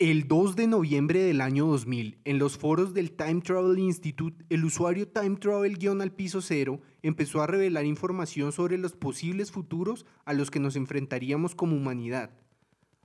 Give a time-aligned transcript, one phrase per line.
[0.00, 4.64] El 2 de noviembre del año 2000, en los foros del Time Travel Institute, el
[4.64, 10.52] usuario Time Travel-al piso cero empezó a revelar información sobre los posibles futuros a los
[10.52, 12.30] que nos enfrentaríamos como humanidad.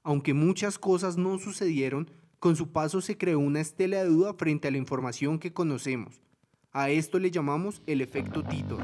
[0.03, 4.67] Aunque muchas cosas no sucedieron, con su paso se creó una estela de duda frente
[4.67, 6.21] a la información que conocemos.
[6.73, 8.83] A esto le llamamos el efecto Titor.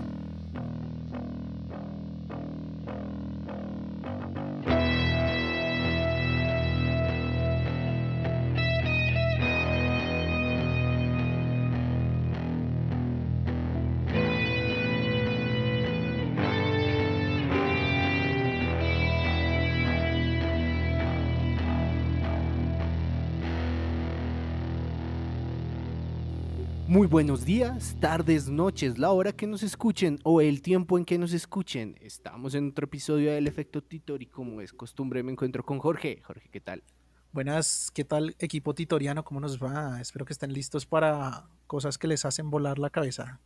[27.09, 31.33] Buenos días, tardes, noches, la hora que nos escuchen o el tiempo en que nos
[31.33, 31.97] escuchen.
[32.01, 36.21] Estamos en otro episodio del Efecto Titor y como es costumbre me encuentro con Jorge.
[36.23, 36.83] Jorge, ¿qué tal?
[37.31, 39.23] Buenas, ¿qué tal equipo titoriano?
[39.23, 39.99] ¿Cómo nos va?
[39.99, 43.39] Espero que estén listos para cosas que les hacen volar la cabeza.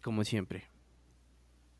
[0.00, 0.68] Como siempre.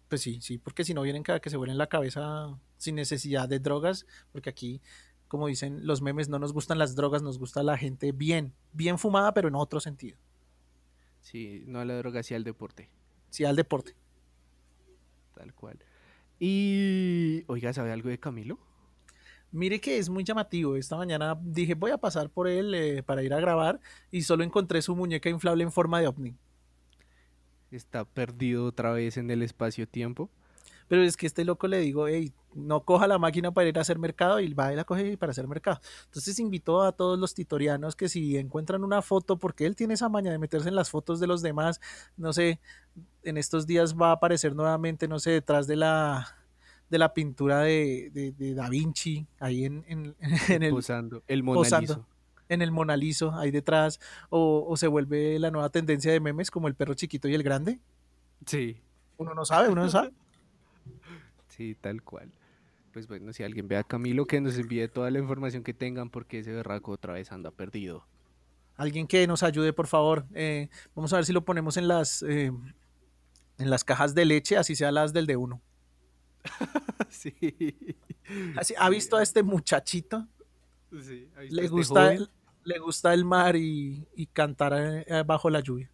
[0.08, 3.48] Pues sí, sí, porque si no vienen cada que se vuelen la cabeza sin necesidad
[3.48, 4.82] de drogas, porque aquí,
[5.28, 8.98] como dicen los memes, no nos gustan las drogas, nos gusta la gente bien, bien
[8.98, 10.18] fumada, pero en otro sentido.
[11.22, 12.90] Sí, no a la droga, sí al deporte.
[13.30, 13.94] Sí al deporte.
[15.34, 15.78] Tal cual.
[16.38, 18.58] Y, oiga, ¿sabe algo de Camilo?
[19.52, 20.76] Mire que es muy llamativo.
[20.76, 24.42] Esta mañana dije, voy a pasar por él eh, para ir a grabar y solo
[24.44, 26.34] encontré su muñeca inflable en forma de ovni.
[27.70, 30.30] Está perdido otra vez en el espacio-tiempo.
[30.88, 33.80] Pero es que este loco le digo, hey, no coja la máquina para ir a
[33.80, 35.80] hacer mercado y va y la coge para hacer mercado.
[36.04, 40.08] Entonces invitó a todos los titorianos que si encuentran una foto, porque él tiene esa
[40.08, 41.80] maña de meterse en las fotos de los demás,
[42.16, 42.60] no sé,
[43.22, 46.38] en estos días va a aparecer nuevamente, no sé, detrás de la
[46.90, 50.14] de la pintura de, Da Vinci, ahí en, en,
[50.62, 50.70] el...
[50.70, 51.66] Posando, el Mona
[52.48, 52.70] en el
[53.34, 57.28] ahí detrás, o, o se vuelve la nueva tendencia de memes como el perro chiquito
[57.28, 57.80] y el grande.
[58.44, 58.82] Sí.
[59.16, 60.12] Uno no sabe, uno no sabe.
[61.56, 62.32] Sí, tal cual.
[62.94, 66.08] Pues bueno, si alguien ve a Camilo, que nos envíe toda la información que tengan
[66.08, 68.06] porque ese berraco otra vez anda perdido.
[68.76, 70.24] Alguien que nos ayude, por favor.
[70.34, 72.52] Eh, vamos a ver si lo ponemos en las, eh,
[73.58, 75.60] en las cajas de leche, así sea las del de uno.
[77.10, 77.34] sí.
[78.56, 80.26] Así, ¿Ha visto a este muchachito?
[80.90, 82.14] Sí, le, este gusta,
[82.64, 84.72] le gusta el mar y, y cantar
[85.06, 85.90] eh, bajo la lluvia.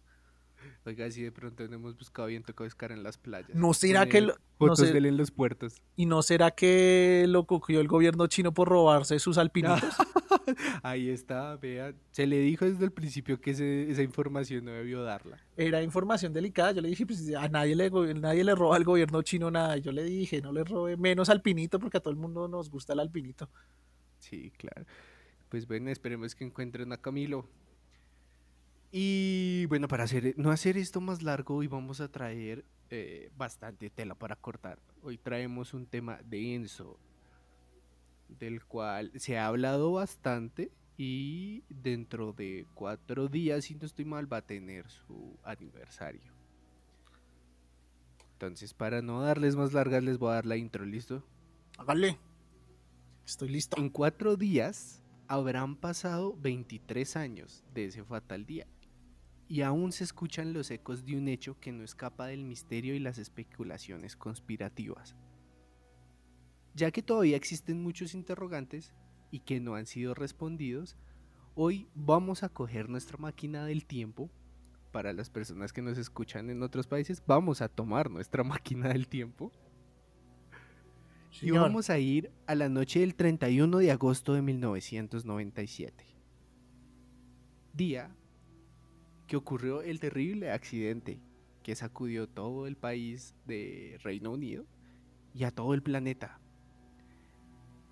[0.85, 3.53] Oiga, si de pronto no hemos buscado bien, toca buscar en las playas.
[3.53, 5.81] ¿No será que lo, fotos de él en los puertos?
[5.95, 9.83] ¿Y no será que lo cogió el gobierno chino por robarse sus alpinitos?
[10.83, 11.93] Ahí está, vea.
[12.11, 15.37] Se le dijo desde el principio que esa información no debió darla.
[15.57, 16.71] Era información delicada.
[16.71, 19.77] Yo le dije, pues a nadie le, nadie le roba al gobierno chino nada.
[19.77, 22.93] Yo le dije, no le robe menos alpinito porque a todo el mundo nos gusta
[22.93, 23.49] el alpinito.
[24.19, 24.85] Sí, claro.
[25.49, 27.45] Pues bueno, esperemos que encuentren a Camilo.
[28.91, 33.91] Y bueno, para hacer, no hacer esto más largo, hoy vamos a traer eh, bastante
[33.91, 34.79] tela para cortar.
[35.03, 36.97] Hoy traemos un tema denso,
[38.27, 44.31] del cual se ha hablado bastante y dentro de cuatro días, si no estoy mal,
[44.31, 46.33] va a tener su aniversario.
[48.33, 51.23] Entonces, para no darles más largas, les voy a dar la intro, ¿listo?
[51.77, 52.17] Hágale.
[53.23, 53.77] Estoy listo.
[53.77, 58.65] En cuatro días habrán pasado 23 años de ese fatal día
[59.49, 62.99] y aún se escuchan los ecos de un hecho que no escapa del misterio y
[62.99, 65.15] las especulaciones conspirativas.
[66.75, 68.93] Ya que todavía existen muchos interrogantes
[69.31, 70.97] y que no han sido respondidos,
[71.55, 74.29] hoy vamos a coger nuestra máquina del tiempo.
[74.91, 79.07] Para las personas que nos escuchan en otros países, vamos a tomar nuestra máquina del
[79.07, 79.51] tiempo.
[81.41, 86.05] Y vamos a ir a la noche del 31 de agosto de 1997.
[87.73, 88.15] Día
[89.29, 91.21] que ocurrió el terrible accidente
[91.61, 94.65] que sacudió todo el país de Reino Unido
[95.35, 96.39] y a todo el planeta.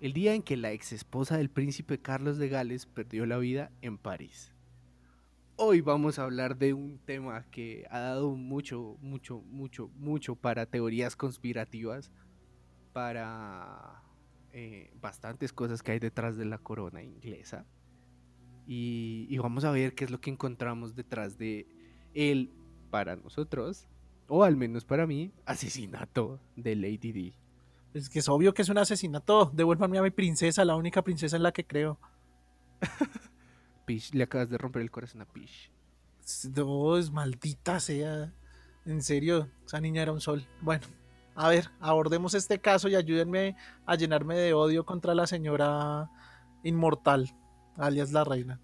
[0.00, 3.70] El día en que la ex esposa del príncipe Carlos de Gales perdió la vida
[3.82, 4.52] en París.
[5.54, 10.66] Hoy vamos a hablar de un tema que ha dado mucho, mucho, mucho, mucho para
[10.66, 12.10] teorías conspirativas,
[12.92, 14.02] para
[14.52, 17.64] eh, bastantes cosas que hay detrás de la corona inglesa
[18.70, 21.66] y, vamos a ver qué es lo que encontramos detrás de
[22.12, 22.52] él
[22.90, 23.88] para nosotros,
[24.28, 27.34] o al menos para mí, asesinato de Lady D.
[27.94, 29.50] Es que es obvio que es un asesinato.
[29.54, 31.98] Devuélvanme a mi princesa, la única princesa en la que creo.
[33.86, 35.72] Pish, le acabas de romper el corazón a Pish.
[36.20, 38.34] Es maldita sea.
[38.84, 40.46] En serio, esa niña era un sol.
[40.60, 40.86] Bueno,
[41.34, 43.56] a ver, abordemos este caso y ayúdenme
[43.86, 46.10] a llenarme de odio contra la señora
[46.62, 47.34] inmortal
[47.78, 48.60] alias la reina.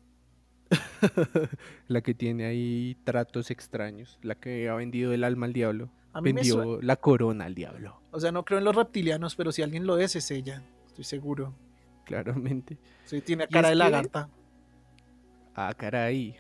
[1.89, 5.91] la que tiene ahí tratos extraños, la que ha vendido el alma al diablo.
[6.23, 9.85] Vendió la corona al diablo, O sea, no creo en los reptilianos, pero si alguien
[9.85, 10.63] lo es, es ella.
[10.87, 11.55] Estoy seguro.
[12.05, 12.79] claramente.
[13.05, 14.29] Sí, tiene cara de que- lagarta.
[15.55, 16.37] Ah, caray.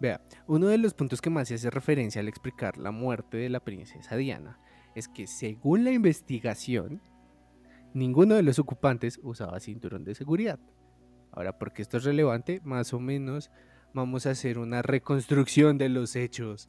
[0.00, 3.48] Vea, uno de los puntos que más se hace referencia al explicar la muerte de
[3.48, 4.58] la princesa Diana
[4.94, 7.00] es que según la investigación,
[7.94, 10.58] ninguno de los ocupantes usaba cinturón de seguridad.
[11.32, 13.50] Ahora, porque esto es relevante, más o menos
[13.94, 16.68] vamos a hacer una reconstrucción de los hechos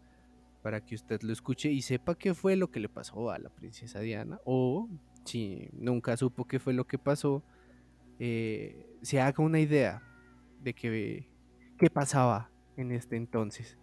[0.62, 3.50] para que usted lo escuche y sepa qué fue lo que le pasó a la
[3.50, 4.90] princesa Diana o
[5.26, 7.44] si nunca supo qué fue lo que pasó,
[8.20, 10.02] eh, se haga una idea
[10.62, 11.28] de que,
[11.78, 13.78] qué pasaba en este entonces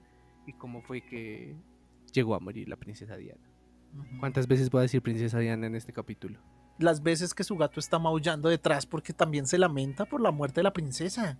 [0.46, 1.54] y cómo fue que
[2.12, 3.46] llegó a morir la princesa Diana.
[4.18, 6.40] ¿Cuántas veces voy a decir princesa Diana en este capítulo?
[6.80, 10.60] Las veces que su gato está maullando detrás porque también se lamenta por la muerte
[10.60, 11.38] de la princesa.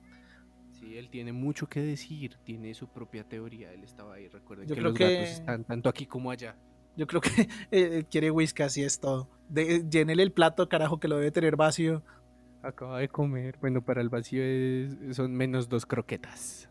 [0.78, 4.74] Sí, él tiene mucho que decir, tiene su propia teoría, él estaba ahí, recuerden Yo
[4.74, 6.56] que creo los que- gatos están tanto aquí como allá.
[6.96, 7.28] Yo creo que
[7.70, 9.28] eh, quiere whisky, así es todo.
[9.48, 12.02] De, llénele el plato, carajo, que lo debe tener vacío.
[12.62, 16.69] Acaba de comer, bueno, para el vacío es- son menos dos croquetas.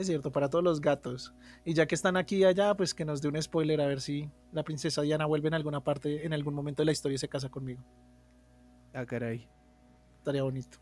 [0.00, 1.34] Es cierto, para todos los gatos.
[1.64, 4.00] Y ya que están aquí y allá, pues que nos dé un spoiler a ver
[4.00, 7.18] si la princesa Diana vuelve en alguna parte, en algún momento de la historia y
[7.18, 7.82] se casa conmigo.
[8.94, 9.46] Ah, caray.
[10.16, 10.78] Estaría bonito.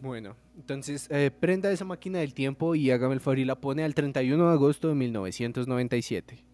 [0.00, 3.84] Bueno, entonces eh, prenda esa máquina del tiempo y hágame el favor y la pone
[3.84, 6.44] al 31 de agosto de 1997.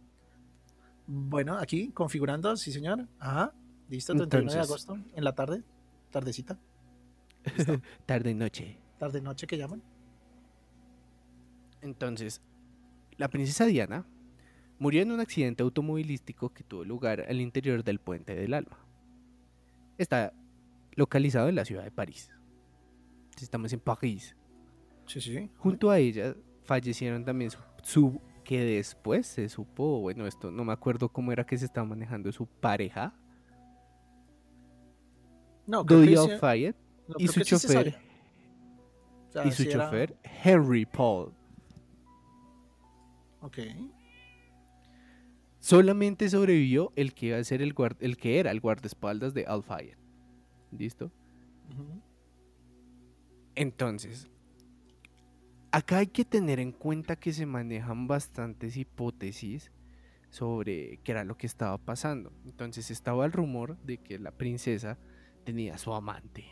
[1.06, 3.06] Bueno, aquí configurando, sí señor.
[3.20, 3.52] Ajá.
[3.88, 5.62] Listo, 31 de Entonces- agosto, en la tarde,
[6.10, 6.58] tardecita,
[8.06, 8.76] Tarde noche.
[8.98, 9.82] tarde noche que llaman.
[11.82, 12.40] Entonces,
[13.16, 14.06] la princesa Diana
[14.78, 18.78] murió en un accidente automovilístico que tuvo lugar al interior del Puente del Alma.
[19.98, 20.32] Está
[20.94, 22.30] localizado en la ciudad de París.
[23.40, 24.36] Estamos en París.
[25.06, 25.50] Sí, sí.
[25.58, 26.34] Junto a ella
[26.64, 31.44] fallecieron también su, su- que después se supo, bueno, esto no me acuerdo cómo era
[31.46, 33.14] que se estaba manejando su pareja,
[35.66, 36.74] No, creo que Dodi sí- Al-Fayed,
[37.08, 37.96] no, y su chofer, sabe.
[39.28, 41.32] O sea, y su sí era- chofer Henry Paul.
[43.40, 43.58] Ok.
[45.58, 49.44] Solamente sobrevivió el que iba a ser el, guard- el que era el guardaespaldas de
[49.46, 49.96] Al-Fayed.
[50.72, 51.10] ¿Listo?
[53.54, 54.28] Entonces,
[55.70, 59.70] acá hay que tener en cuenta que se manejan bastantes hipótesis
[60.30, 62.32] sobre qué era lo que estaba pasando.
[62.44, 64.98] Entonces estaba el rumor de que la princesa
[65.44, 66.44] tenía su amante.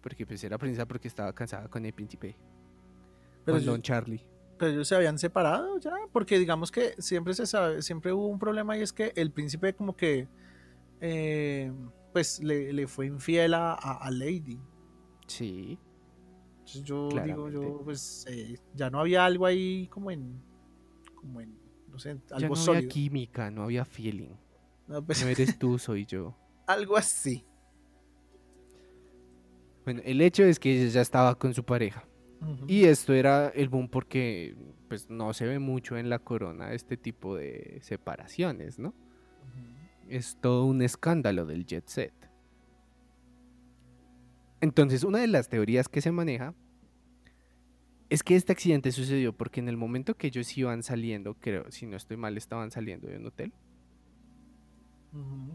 [0.00, 2.36] Porque pues era princesa porque estaba cansada con el príncipe.
[3.44, 4.24] Pero con yo- Don Charlie.
[4.58, 8.38] Pero ellos se habían separado ya, porque digamos que siempre se sabe, siempre hubo un
[8.38, 10.28] problema y es que el príncipe como que
[11.00, 11.70] eh,
[12.12, 14.58] pues le, le fue infiel a, a- Lady.
[15.26, 15.78] Sí.
[16.58, 20.40] Entonces yo digo, yo pues eh, ya no había algo ahí como en,
[21.14, 21.54] como en,
[21.90, 22.78] no sé, Ya algo no sólido.
[22.78, 24.30] había química, no había feeling.
[24.88, 26.34] No, pues, No eres tú, soy yo.
[26.66, 27.44] algo así.
[29.84, 32.04] Bueno, el hecho es que ella ya estaba con su pareja.
[32.66, 34.56] Y esto era el boom porque
[34.88, 38.94] pues no se ve mucho en la corona este tipo de separaciones, ¿no?
[40.08, 42.12] Es todo un escándalo del jet set.
[44.60, 46.54] Entonces, una de las teorías que se maneja
[48.08, 51.86] es que este accidente sucedió porque en el momento que ellos iban saliendo, creo, si
[51.86, 53.52] no estoy mal, estaban saliendo de un hotel.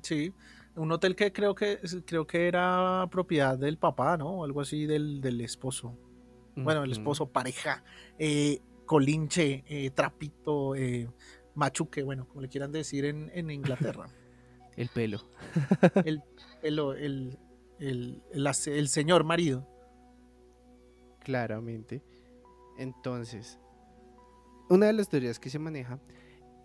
[0.01, 0.33] Sí,
[0.75, 4.43] un hotel que creo que creo que era propiedad del papá, ¿no?
[4.43, 5.97] Algo así del, del esposo.
[6.55, 7.83] Bueno, el esposo, pareja,
[8.19, 11.09] eh, colinche, eh, trapito, eh,
[11.55, 14.07] machuque, bueno, como le quieran decir en, en Inglaterra.
[14.77, 15.19] El pelo.
[16.05, 16.23] el,
[16.63, 17.39] el, el,
[17.79, 19.67] el, el el señor marido.
[21.19, 22.01] Claramente.
[22.77, 23.59] Entonces,
[24.69, 25.99] una de las teorías que se maneja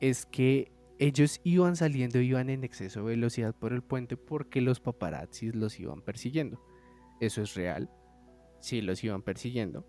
[0.00, 4.80] es que ellos iban saliendo, iban en exceso de velocidad por el puente porque los
[4.80, 6.62] paparazzis los iban persiguiendo.
[7.20, 7.90] Eso es real.
[8.60, 9.86] Sí, los iban persiguiendo.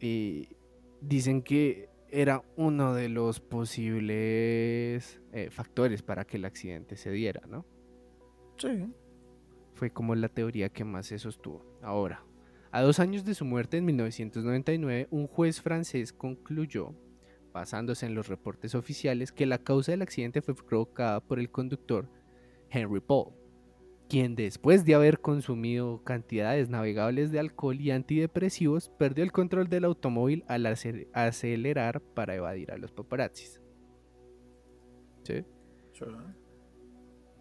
[0.00, 0.56] Y
[1.00, 7.42] dicen que era uno de los posibles eh, factores para que el accidente se diera,
[7.46, 7.66] ¿no?
[8.56, 8.86] Sí.
[9.74, 11.64] Fue como la teoría que más se sostuvo.
[11.82, 12.24] Ahora,
[12.70, 16.94] a dos años de su muerte en 1999, un juez francés concluyó,
[17.52, 22.10] basándose en los reportes oficiales, que la causa del accidente fue provocada por el conductor
[22.70, 23.32] Henry Paul,
[24.08, 29.84] quien después de haber consumido cantidades navegables de alcohol y antidepresivos, perdió el control del
[29.84, 33.60] automóvil al ace- acelerar para evadir a los paparazzis.
[35.24, 35.44] ¿Sí?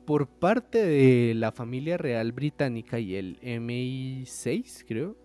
[0.05, 5.17] por parte de la familia real británica y el MI6, creo,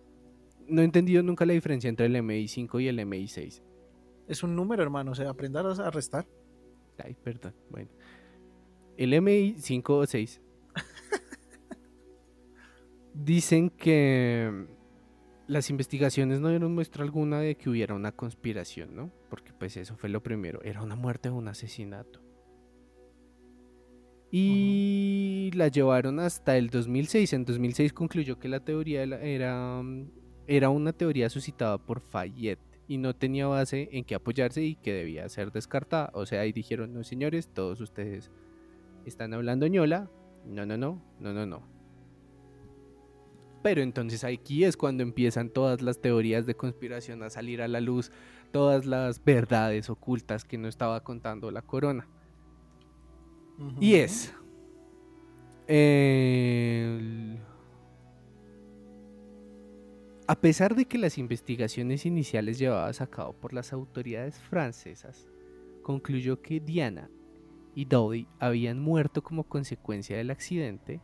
[0.69, 3.63] no he entendido nunca la diferencia entre el MI5 y el MI6.
[4.29, 6.27] Es un número, hermano, o sea, aprendas a restar.
[6.99, 7.91] Ay, perdón, bueno.
[8.97, 10.41] El MI5 o 6
[13.15, 14.67] dicen que
[15.47, 19.13] las investigaciones no dieron muestra alguna de que hubiera una conspiración, ¿no?
[19.29, 22.21] Porque pues eso fue lo primero, era una muerte o un asesinato.
[24.31, 27.35] Y la llevaron hasta el 2006.
[27.35, 29.83] En 2006 concluyó que la teoría era,
[30.47, 34.95] era una teoría suscitada por Fayette y no tenía base en que apoyarse y que
[34.95, 36.11] debía ser descartada.
[36.15, 38.31] O sea, ahí dijeron, no señores, todos ustedes
[39.05, 40.11] están hablando ñola.
[40.47, 41.82] No, no, no, no, no, no.
[43.63, 47.81] Pero entonces aquí es cuando empiezan todas las teorías de conspiración a salir a la
[47.81, 48.11] luz,
[48.51, 52.09] todas las verdades ocultas que no estaba contando la corona.
[53.81, 54.35] Y es...
[60.27, 65.27] A pesar de que las investigaciones iniciales llevadas a cabo por las autoridades francesas
[65.83, 67.11] concluyó que Diana
[67.75, 71.01] y Dolly habían muerto como consecuencia del accidente,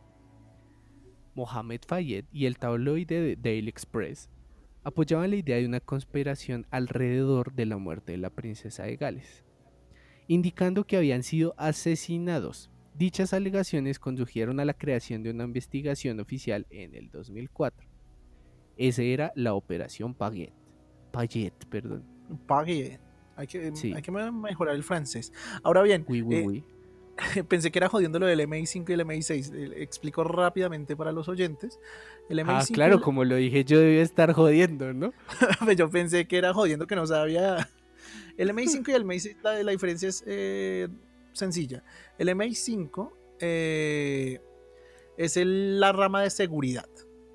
[1.35, 4.29] Mohamed Fayed y el tabloide Daily Express
[4.83, 9.43] apoyaban la idea de una conspiración alrededor de la muerte de la princesa de Gales,
[10.27, 12.69] indicando que habían sido asesinados.
[12.95, 17.87] Dichas alegaciones condujeron a la creación de una investigación oficial en el 2004.
[18.77, 20.53] Esa era la operación Paget.
[21.11, 22.03] Paget, perdón.
[22.47, 22.99] Paget.
[23.35, 25.31] Hay que, hay que mejorar el francés.
[25.63, 26.63] Ahora bien, eh,
[27.47, 29.73] pensé que era jodiendo lo del MI5 y el MI6.
[29.77, 31.79] Explico rápidamente para los oyentes.
[32.29, 35.13] El MI5 ah, claro, como lo dije, yo debía estar jodiendo, ¿no?
[35.63, 37.69] Pues yo pensé que era jodiendo que no sabía.
[38.37, 40.87] El MI5 y el MI6, la, diferencia es eh,
[41.33, 41.83] sencilla.
[42.17, 43.11] El MI5
[43.41, 44.39] eh,
[45.17, 46.87] es la rama de seguridad.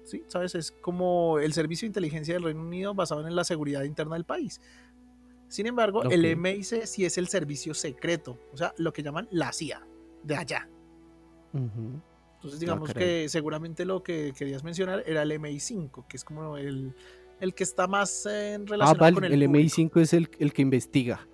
[0.04, 0.22] ¿sí?
[0.28, 0.54] ¿Sabes?
[0.54, 4.24] Es como el servicio de inteligencia del Reino Unido basado en la seguridad interna del
[4.24, 4.62] país.
[5.54, 9.52] Sin embargo, el MIC sí es el servicio secreto, o sea, lo que llaman la
[9.52, 9.86] CIA,
[10.24, 10.68] de allá.
[11.52, 16.92] Entonces, digamos que seguramente lo que querías mencionar era el MI5, que es como el,
[17.38, 19.32] el que está más en relación ah, con el.
[19.32, 21.24] El MI5 es el, el, que investiga.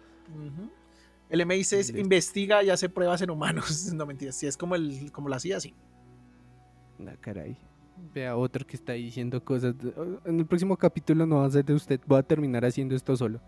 [1.31, 3.91] El MI6 investiga y hace pruebas en humanos.
[3.95, 5.75] no mentiras, si es como, el, como la CIA, sí.
[7.09, 7.57] Ah, caray.
[8.13, 9.75] Vea otro que está diciendo cosas.
[10.27, 13.17] En el próximo capítulo no va a ser de usted, voy a terminar haciendo esto
[13.17, 13.41] solo.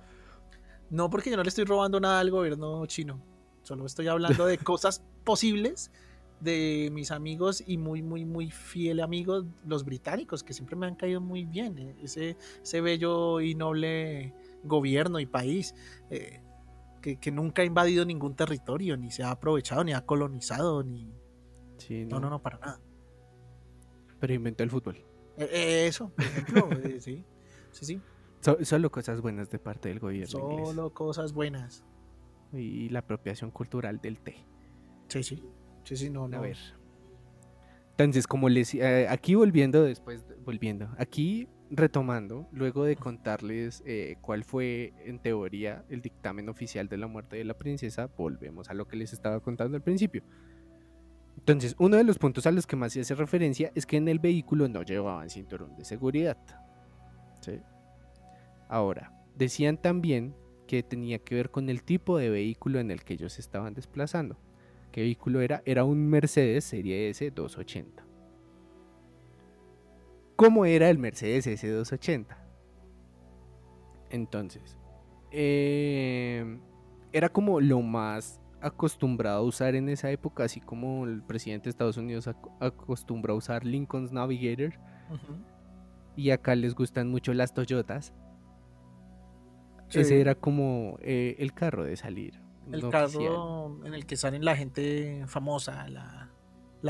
[0.92, 3.18] No porque yo no le estoy robando nada al gobierno chino.
[3.62, 5.90] Solo estoy hablando de cosas posibles
[6.38, 10.94] de mis amigos y muy, muy, muy fiel amigos, los británicos, que siempre me han
[10.94, 11.78] caído muy bien.
[11.78, 14.34] Eh, ese, ese bello y noble
[14.64, 15.74] gobierno y país
[16.10, 16.42] eh,
[17.00, 21.10] que, nunca ha invadido ningún territorio, ni se ha aprovechado, ni ha colonizado, ni...
[22.04, 22.20] no.
[22.20, 22.80] no, no, para nada.
[24.20, 25.02] Pero inventó el fútbol.
[25.38, 26.68] Eh, eso, por ejemplo,
[27.00, 27.24] sí,
[27.70, 28.00] sí, sí
[28.62, 30.26] solo cosas buenas de parte del gobierno.
[30.26, 31.84] Solo cosas buenas.
[32.52, 34.36] Y la apropiación cultural del té.
[35.08, 35.42] Sí, sí.
[35.84, 36.36] Sí, sí, no, no.
[36.36, 36.58] A ver.
[37.90, 44.44] Entonces, como les eh, aquí volviendo después, volviendo, aquí retomando, luego de contarles eh, cuál
[44.44, 48.86] fue en teoría el dictamen oficial de la muerte de la princesa, volvemos a lo
[48.86, 50.22] que les estaba contando al principio.
[51.38, 54.08] Entonces, uno de los puntos a los que más se hace referencia es que en
[54.08, 56.38] el vehículo no llevaban cinturón de seguridad.
[57.40, 57.60] ¿sí?
[58.72, 60.34] Ahora, decían también
[60.66, 64.38] que tenía que ver con el tipo de vehículo en el que ellos estaban desplazando.
[64.92, 65.62] ¿Qué vehículo era?
[65.66, 68.02] Era un Mercedes Serie S280.
[70.36, 72.34] ¿Cómo era el Mercedes S280?
[74.08, 74.78] Entonces,
[75.32, 76.58] eh,
[77.12, 81.70] era como lo más acostumbrado a usar en esa época, así como el presidente de
[81.72, 82.26] Estados Unidos
[82.58, 84.72] acostumbra a usar Lincoln's Navigator.
[86.16, 88.14] Y acá les gustan mucho las Toyotas.
[89.92, 92.40] Ese era como eh, el carro de salir.
[92.70, 96.30] El carro en el que salen la gente famosa, la,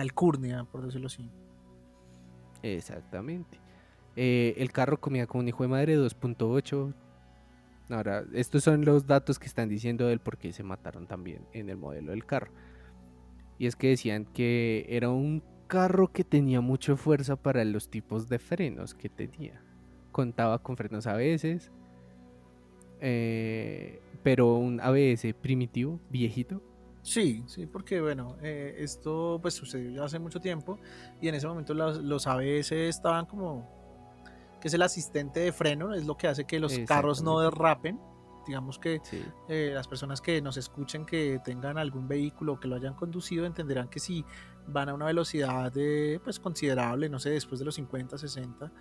[0.01, 1.31] alcurnia, por decirlo así.
[2.63, 3.59] Exactamente.
[4.15, 6.95] Eh, el carro comía como un hijo de madre 2.8.
[7.91, 11.69] Ahora, estos son los datos que están diciendo del por qué se mataron también en
[11.69, 12.53] el modelo del carro.
[13.59, 18.29] Y es que decían que era un carro que tenía mucha fuerza para los tipos
[18.29, 19.63] de frenos que tenía.
[20.11, 21.73] Contaba con frenos a veces,
[23.05, 26.63] eh, pero un ABS primitivo, viejito.
[27.03, 30.79] Sí, sí, porque bueno, eh, esto pues sucedió ya hace mucho tiempo
[31.21, 33.69] y en ese momento los, ABS estaban como,
[34.61, 37.99] que es el asistente de freno, es lo que hace que los carros no derrapen.
[38.47, 39.01] Digamos que
[39.49, 43.89] eh, las personas que nos escuchen que tengan algún vehículo que lo hayan conducido entenderán
[43.89, 44.25] que si
[44.67, 48.73] van a una velocidad de, pues, considerable, no sé, después de los 50, 60,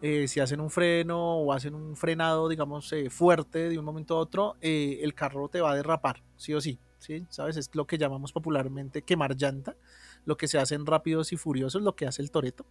[0.00, 4.16] eh, si hacen un freno o hacen un frenado, digamos, eh, fuerte de un momento
[4.16, 7.26] a otro, el carro te va a derrapar, sí o sí, ¿sí?
[7.30, 7.56] ¿Sabes?
[7.56, 9.76] Es lo que llamamos popularmente quemar llanta,
[10.24, 12.66] lo que se hace en Rápidos y Furiosos, lo que hace el Toreto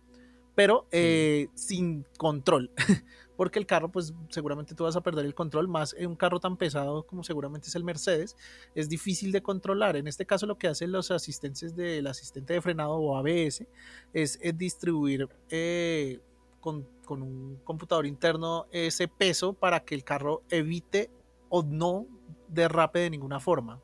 [0.57, 2.71] pero eh, sin control.
[3.37, 6.39] Porque el carro, pues seguramente tú vas a perder el control, más en un carro
[6.39, 8.35] tan pesado como seguramente es el Mercedes,
[8.73, 9.97] es difícil de controlar.
[9.97, 13.67] En este caso lo que hacen los asistentes del asistente de frenado o ABS
[14.13, 16.21] es, distribuir eh,
[16.59, 21.11] con, con un computador interno ese peso para que el carro evite
[21.49, 22.07] o no
[22.47, 23.79] derrape de ninguna forma.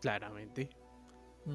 [0.00, 0.70] Claramente.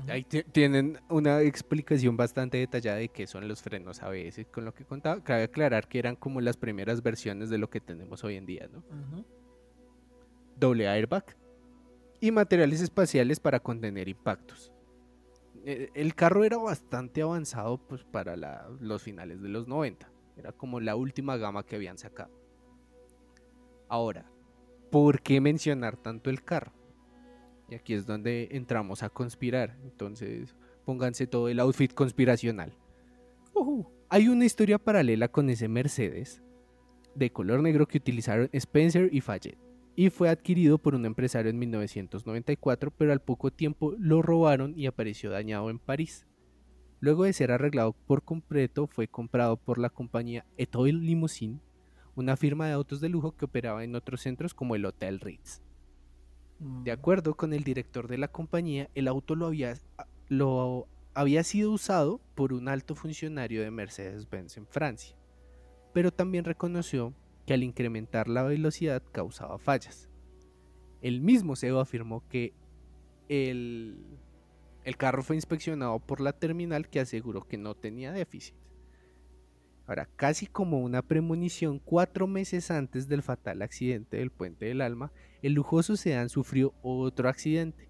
[0.08, 4.46] Ahí tienen una explicación bastante detallada de qué son los frenos ABS.
[4.52, 7.82] Con lo que contaba, cabe aclarar que eran como las primeras versiones de lo que
[7.82, 8.84] tenemos hoy en día, ¿no?
[10.58, 11.36] Doble airbag
[12.22, 14.72] y materiales espaciales para contener impactos.
[15.66, 18.38] E, el carro era bastante avanzado pues, para
[18.80, 20.10] los finales de los 90.
[20.38, 22.32] Era como la última gama que habían sacado.
[23.90, 24.32] Ahora,
[24.90, 26.72] ¿por qué mencionar tanto el carro?
[27.72, 29.78] Y aquí es donde entramos a conspirar.
[29.84, 32.74] Entonces, pónganse todo el outfit conspiracional.
[34.10, 36.44] Hay una historia paralela con ese Mercedes
[37.16, 39.58] de color negro que utilizaron Spencer y Fayette.
[39.96, 44.86] Y fue adquirido por un empresario en 1994, pero al poco tiempo lo robaron y
[44.86, 46.28] apareció dañado en París.
[47.00, 51.62] Luego de ser arreglado por completo, fue comprado por la compañía Etoile Limousine,
[52.16, 55.62] una firma de autos de lujo que operaba en otros centros como el Hotel Ritz.
[56.62, 59.74] De acuerdo con el director de la compañía, el auto lo había,
[60.28, 65.18] lo había sido usado por un alto funcionario de Mercedes-Benz en Francia,
[65.92, 67.16] pero también reconoció
[67.48, 70.08] que al incrementar la velocidad causaba fallas.
[71.02, 72.54] El mismo CEO afirmó que
[73.28, 74.20] el,
[74.84, 78.54] el carro fue inspeccionado por la terminal que aseguró que no tenía déficit.
[79.88, 85.12] Ahora, casi como una premonición, cuatro meses antes del fatal accidente del Puente del Alma,
[85.42, 87.90] el lujoso sedán sufrió otro accidente.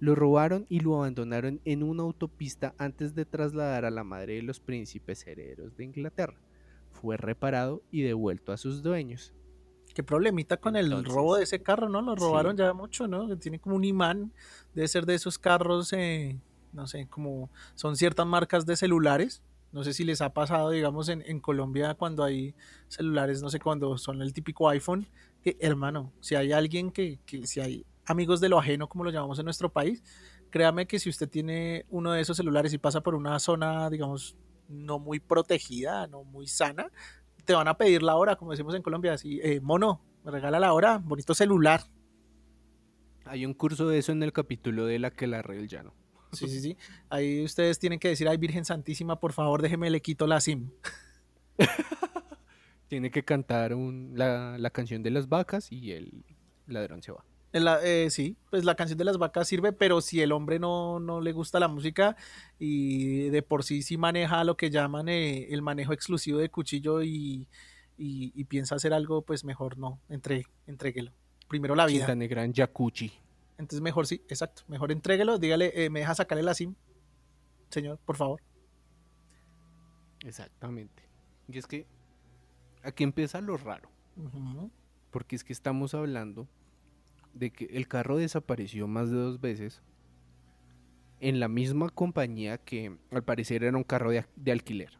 [0.00, 4.42] Lo robaron y lo abandonaron en una autopista antes de trasladar a la madre de
[4.42, 6.40] los príncipes herederos de Inglaterra.
[6.90, 9.32] Fue reparado y devuelto a sus dueños.
[9.94, 12.02] Qué problemita con el robo de ese carro, ¿no?
[12.02, 13.36] Lo robaron ya mucho, ¿no?
[13.38, 14.32] Tiene como un imán.
[14.74, 16.40] Debe ser de esos carros, eh,
[16.72, 21.08] no sé, como son ciertas marcas de celulares no sé si les ha pasado, digamos,
[21.08, 22.54] en, Colombia cuando hay
[22.88, 25.06] celulares, no sé, cuando son el típico iPhone,
[25.42, 29.10] que hermano, si hay alguien que, que, si hay amigos de lo ajeno, como lo
[29.10, 30.02] llamamos en nuestro país,
[30.50, 34.36] créame que si usted tiene uno de esos celulares y pasa por una zona, digamos,
[34.68, 36.90] no muy protegida, no muy sana,
[37.44, 40.60] te van a pedir la hora, como decimos en Colombia, así, eh, mono, me regala
[40.60, 41.82] la hora, bonito celular.
[43.24, 45.94] Hay un curso de eso en el capítulo de la que la red llano.
[46.32, 46.76] Sí, sí, sí.
[47.10, 50.70] Ahí ustedes tienen que decir, ay, Virgen Santísima, por favor, déjeme le quito la SIM.
[52.92, 56.26] Tiene que cantar la, canción de las vacas y el
[56.66, 57.24] ladrón se va.
[57.54, 61.22] Eh, sí, pues la canción de las vacas sirve, pero si el hombre no, no
[61.22, 62.16] le gusta la música
[62.58, 67.02] y de por sí sí maneja lo que llaman eh, el manejo exclusivo de cuchillo
[67.02, 67.48] y,
[68.46, 71.12] piensa hacer algo, pues mejor no, entre, entréguelo.
[71.48, 72.14] Primero la vida.
[72.14, 73.10] negra en Yakuchi.
[73.56, 76.74] Entonces mejor sí, exacto, mejor entréguelo, dígale, eh, me deja sacarle la SIM,
[77.70, 78.42] señor, por favor.
[80.26, 81.02] Exactamente.
[81.48, 81.86] Y es que
[82.82, 83.90] aquí empieza lo raro.
[85.10, 86.48] Porque es que estamos hablando
[87.34, 89.82] de que el carro desapareció más de dos veces
[91.20, 94.98] en la misma compañía que al parecer era un carro de, de alquiler.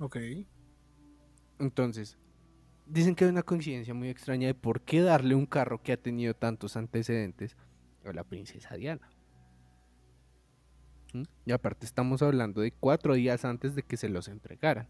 [0.00, 0.16] Ok.
[1.58, 2.18] Entonces,
[2.86, 5.96] dicen que hay una coincidencia muy extraña de por qué darle un carro que ha
[5.96, 7.56] tenido tantos antecedentes
[8.04, 9.08] a la princesa Diana.
[11.12, 11.22] ¿Mm?
[11.46, 14.88] Y aparte estamos hablando de cuatro días antes de que se los entregaran.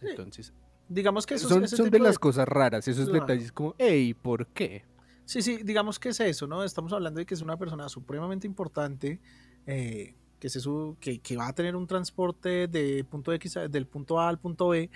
[0.00, 0.52] Entonces,
[0.88, 4.84] digamos que son, son de las cosas raras, esos detalles como, hey, ¿por qué?
[5.24, 6.62] Sí, sí, digamos que es eso, ¿no?
[6.62, 9.20] Estamos hablando de que es una persona supremamente importante.
[9.66, 14.20] Eh, que, su, que, que, va a tener un transporte de punto X, del punto
[14.20, 14.90] A al punto B,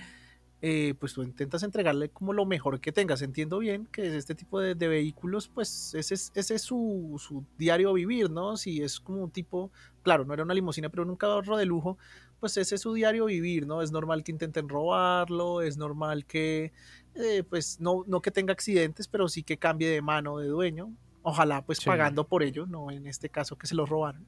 [0.63, 3.23] eh, pues tú intentas entregarle como lo mejor que tengas.
[3.23, 7.93] Entiendo bien que este tipo de, vehículos, pues ese es, ese es su, su, diario
[7.95, 8.57] vivir, ¿no?
[8.57, 9.71] Si es como un tipo,
[10.03, 11.97] claro, no era una limusina, pero un carro de lujo,
[12.40, 13.83] pues ese es su diario vivir, ¿no?
[13.83, 16.72] Es normal que intenten robarlo, es normal que,
[17.14, 20.92] eh, pues no, no que tenga accidentes, pero sí que cambie de mano de dueño.
[21.22, 24.26] Ojalá pues pagando por ello, no en este caso que se lo robaron.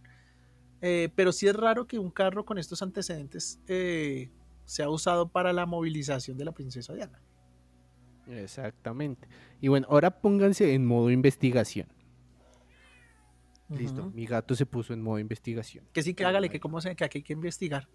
[0.83, 4.31] Eh, pero sí es raro que un carro con estos antecedentes, eh,
[4.65, 7.21] se ha usado para la movilización de la princesa Diana.
[8.27, 9.29] Exactamente.
[9.61, 11.89] Y bueno, ahora pónganse en modo investigación.
[13.69, 15.87] Listo, mi gato se puso en modo investigación.
[15.93, 17.89] Que sí, que hágale, que cómo se, que aquí hay que investigar.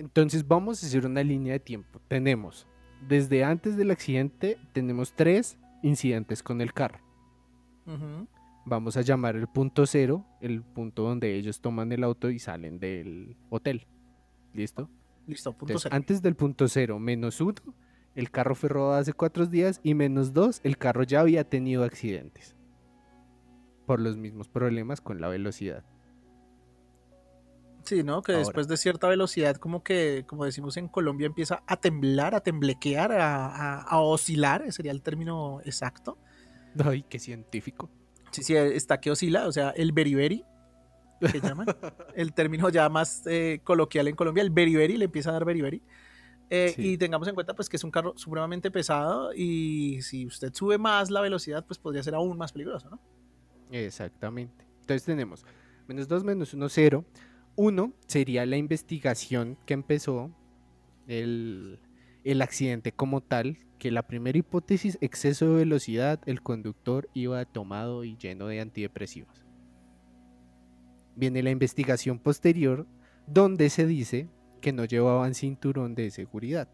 [0.00, 2.00] Entonces vamos a hacer una línea de tiempo.
[2.08, 2.66] Tenemos,
[3.06, 7.00] desde antes del accidente, tenemos tres incidentes con el carro.
[8.64, 12.78] Vamos a llamar el punto cero, el punto donde ellos toman el auto y salen
[12.78, 13.86] del hotel.
[14.54, 14.88] ¿Listo?
[15.26, 15.94] Listo, punto cero.
[15.94, 17.74] Antes del punto cero, menos uno,
[18.14, 21.84] el carro fue robado hace cuatro días y menos dos, el carro ya había tenido
[21.84, 22.56] accidentes
[23.84, 25.84] por los mismos problemas con la velocidad.
[27.90, 28.22] Sí, ¿no?
[28.22, 32.40] Que después de cierta velocidad, como que, como decimos en Colombia, empieza a temblar, a
[32.40, 36.16] temblequear, a, oscilar, sería el término exacto.
[36.84, 37.90] Ay, qué científico.
[38.30, 40.44] Sí, sí, está que oscila, o sea, el beriberi,
[41.32, 41.66] que llaman.
[42.14, 45.82] el término ya más eh, coloquial en Colombia, el beriberi, le empieza a dar beriberi.
[46.48, 50.54] Eh, y tengamos en cuenta pues que es un carro supremamente pesado y si usted
[50.54, 53.00] sube más la velocidad pues podría ser aún más peligroso, ¿no?
[53.72, 54.64] Exactamente.
[54.80, 55.44] Entonces tenemos
[55.88, 57.04] menos 2 menos 1, 0.
[57.56, 60.30] 1 sería la investigación que empezó
[61.06, 61.78] el,
[62.24, 68.04] el accidente como tal, que la primera hipótesis, exceso de velocidad, el conductor iba tomado
[68.04, 69.46] y lleno de antidepresivos.
[71.16, 72.86] Viene la investigación posterior,
[73.26, 74.28] donde se dice
[74.60, 76.68] que no llevaban cinturón de seguridad.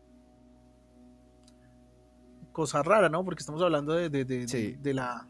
[2.52, 3.24] Cosa rara, ¿no?
[3.24, 5.28] Porque estamos hablando de, de, la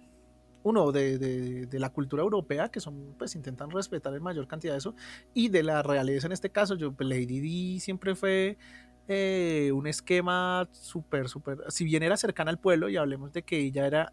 [0.66, 4.94] uno de, la cultura europea, que son, pues intentan respetar en mayor cantidad de eso,
[5.32, 8.58] y de la realeza en este caso, yo, pues, Lady Di siempre fue
[9.06, 13.58] eh, un esquema súper, súper, si bien era cercana al pueblo, y hablemos de que
[13.58, 14.12] ella era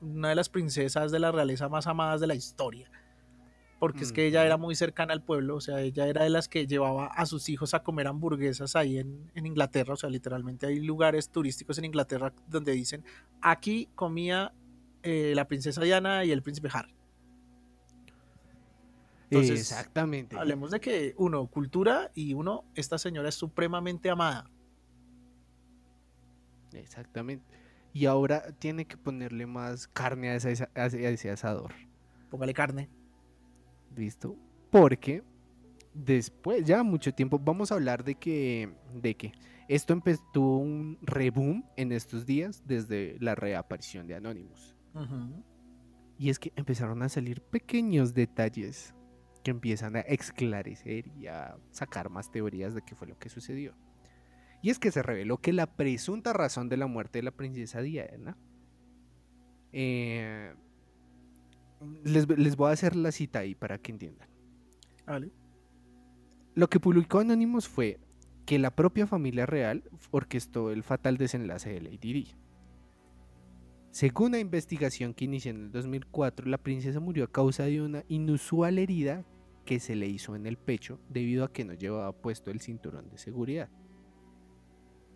[0.00, 2.88] una de las princesas de la realeza más amadas de la historia
[3.78, 6.48] porque es que ella era muy cercana al pueblo, o sea, ella era de las
[6.48, 10.80] que llevaba a sus hijos a comer hamburguesas ahí en, Inglaterra, o sea, literalmente hay
[10.80, 13.04] lugares turísticos en Inglaterra donde dicen,
[13.40, 14.52] aquí comía
[15.08, 16.94] eh, la princesa Diana y el príncipe Harry.
[19.30, 20.36] Exactamente.
[20.36, 24.50] Hablemos de que, uno, cultura y uno, esta señora es supremamente amada.
[26.72, 27.44] Exactamente.
[27.92, 31.72] Y ahora tiene que ponerle más carne a ese, a ese asador.
[32.30, 32.88] Póngale carne.
[33.96, 34.36] ¿Listo?
[34.70, 35.22] Porque
[35.94, 39.32] después, ya mucho tiempo, vamos a hablar de que, de que
[39.68, 44.77] esto empezó un reboom en estos días desde la reaparición de Anonymous.
[46.18, 48.94] Y es que empezaron a salir pequeños detalles
[49.44, 53.74] que empiezan a esclarecer y a sacar más teorías de qué fue lo que sucedió.
[54.62, 57.80] Y es que se reveló que la presunta razón de la muerte de la princesa
[57.80, 58.36] Diana
[59.72, 60.54] eh,
[62.04, 64.28] les, voy a hacer la cita ahí para que entiendan.
[66.54, 68.00] Lo que publicó Anonymous fue
[68.44, 72.34] que la propia familia real orquestó el fatal desenlace de Lady Di.
[73.90, 78.04] Según la investigación que inició en el 2004, la princesa murió a causa de una
[78.08, 79.24] inusual herida
[79.64, 83.08] que se le hizo en el pecho debido a que no llevaba puesto el cinturón
[83.10, 83.70] de seguridad.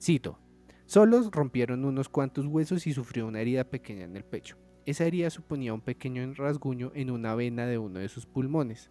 [0.00, 0.38] Cito,
[0.86, 4.56] solos rompieron unos cuantos huesos y sufrió una herida pequeña en el pecho.
[4.84, 8.90] Esa herida suponía un pequeño rasguño en una vena de uno de sus pulmones,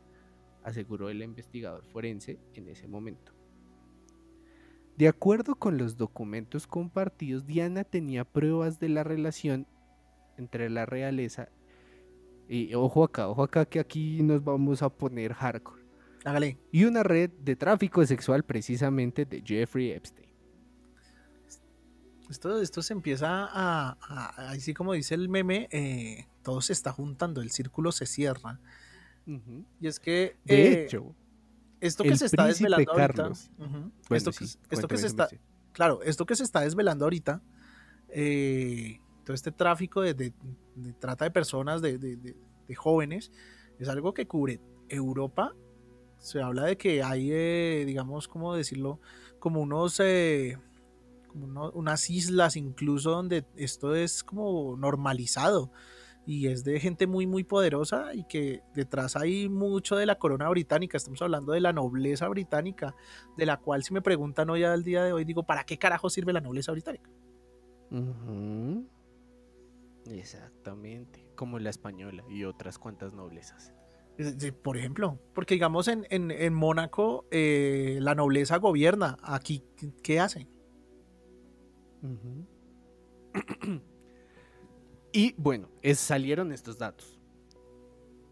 [0.63, 3.33] aseguró el investigador forense en ese momento.
[4.97, 9.67] De acuerdo con los documentos compartidos, Diana tenía pruebas de la relación
[10.41, 11.49] entre la realeza
[12.53, 15.83] y ojo acá, ojo acá que aquí nos vamos a poner hardcore.
[16.25, 16.57] Hágale.
[16.69, 20.27] Y una red de tráfico sexual precisamente de Jeffrey Epstein.
[22.29, 23.97] Esto, esto se empieza a,
[24.49, 28.59] así como dice el meme, eh, todo se está juntando, el círculo se cierra.
[29.25, 30.35] Y es que...
[30.43, 31.15] De eh, hecho,
[31.79, 33.31] esto que se está desvelando ahorita...
[34.09, 34.31] esto,
[34.89, 35.29] que se está...
[35.71, 37.41] Claro, esto que se está desvelando ahorita,
[38.09, 38.99] eh,
[39.31, 40.33] todo este tráfico de,
[40.99, 42.35] trata de personas, de,
[42.75, 43.31] jóvenes,
[43.79, 45.55] es algo que cubre Europa.
[46.17, 48.99] Se habla de que hay, digamos, ¿cómo decirlo?
[49.39, 50.01] Como unos
[51.33, 55.71] unas islas incluso donde esto es como normalizado
[56.25, 60.49] y es de gente muy muy poderosa y que detrás hay mucho de la corona
[60.49, 62.95] británica, estamos hablando de la nobleza británica,
[63.37, 66.09] de la cual si me preguntan hoy al día de hoy digo, ¿para qué carajo
[66.09, 67.09] sirve la nobleza británica?
[70.11, 73.73] Exactamente, como la española y otras cuantas noblezas.
[74.61, 79.63] Por ejemplo, porque digamos en, en, Mónaco eh, la nobleza gobierna, aquí
[80.03, 80.47] ¿qué hacen?
[85.13, 87.19] y bueno, salieron estos datos.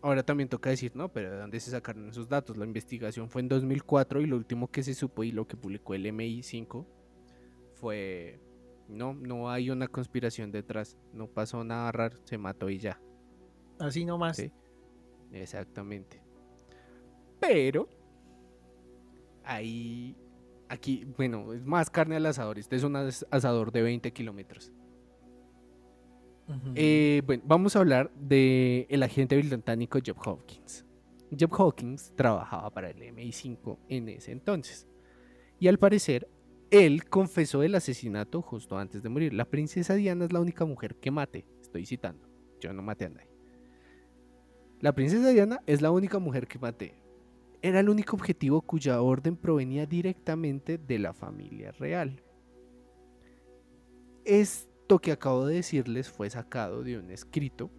[0.01, 2.55] Ahora también toca decir, no, pero ¿de dónde se sacaron esos datos?
[2.57, 5.93] La investigación fue en 2004 y lo último que se supo y lo que publicó
[5.93, 6.85] el MI5
[7.73, 8.39] fue,
[8.89, 12.99] no, no hay una conspiración detrás, no pasó nada raro, se mató y ya.
[13.79, 14.37] Así nomás.
[14.37, 14.51] Sí,
[15.31, 16.21] exactamente.
[17.39, 17.87] Pero,
[19.43, 20.15] ahí,
[20.67, 22.59] aquí, bueno, es más carne al asador.
[22.59, 24.73] Este es un asador de 20 kilómetros.
[26.73, 30.83] Eh, bueno, vamos a hablar del el agente británico Job Hawkins.
[31.39, 34.87] Job Hawkins trabajaba para el MI5 en ese entonces.
[35.59, 36.27] Y al parecer,
[36.71, 39.33] él confesó el asesinato justo antes de morir.
[39.33, 41.45] La princesa Diana es la única mujer que mate.
[41.61, 42.27] Estoy citando.
[42.59, 43.29] Yo no maté a nadie.
[44.79, 46.95] La princesa Diana es la única mujer que maté.
[47.61, 52.23] Era el único objetivo cuya orden provenía directamente de la familia real.
[54.23, 57.69] Es que acabo de decirles fue sacado de un escrito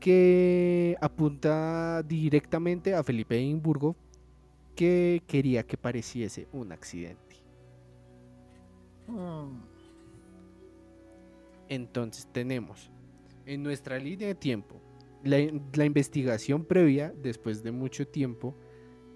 [0.00, 3.94] que apunta directamente a Felipe de Edimburgo
[4.74, 7.27] que quería que pareciese un accidente.
[9.08, 9.60] Mm.
[11.68, 12.90] Entonces tenemos
[13.44, 14.80] en nuestra línea de tiempo
[15.24, 15.38] la,
[15.74, 18.54] la, investigación previa, después de mucho tiempo,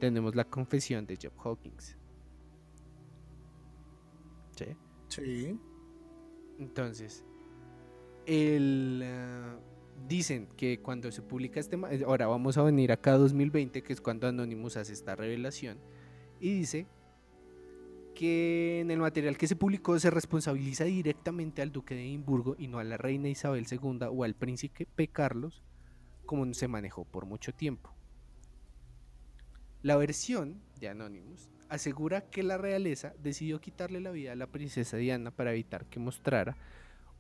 [0.01, 1.97] tenemos la confesión de Job Hawkins.
[4.57, 4.67] ¿Sí?
[5.09, 5.59] Sí.
[6.59, 7.25] Entonces,
[8.27, 9.59] el, ah,
[10.09, 11.79] dicen que cuando se publica este...
[12.07, 15.79] Ahora vamos a venir acá a 2020, que es cuando Anonymous hace esta revelación,
[16.41, 16.87] y dice
[18.23, 22.69] que en el material que se publicó se responsabiliza directamente al duque de Edimburgo y
[22.69, 25.61] no a la reina Isabel II o al príncipe Carlos,
[26.25, 27.93] como se manejó por mucho tiempo.
[29.83, 34.99] La versión de Anonymous asegura que la realeza decidió quitarle la vida a la princesa
[34.99, 36.57] Diana para evitar que mostrara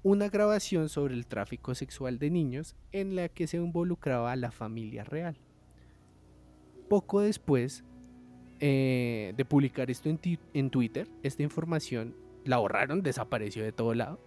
[0.05, 4.53] una grabación sobre el tráfico sexual de niños en la que se involucraba a la
[4.53, 5.37] familia real.
[6.88, 7.83] Poco después
[8.64, 14.20] eh, de publicar esto en, Twitter, esta información la borraron, desapareció de todo lado.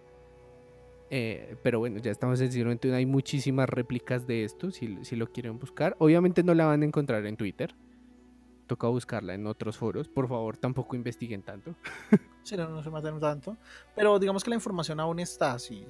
[1.08, 5.32] Eh, pero bueno, ya estamos en siglo hay muchísimas réplicas de esto, si, si lo
[5.32, 5.96] quieren buscar.
[6.00, 7.74] Obviamente no la van a encontrar en Twitter,
[8.66, 10.06] toca buscarla en otros foros.
[10.06, 11.74] Por favor, tampoco investiguen tanto.
[12.42, 13.56] sí, no, se maten tanto.
[13.94, 15.86] Pero digamos que la información aún está así.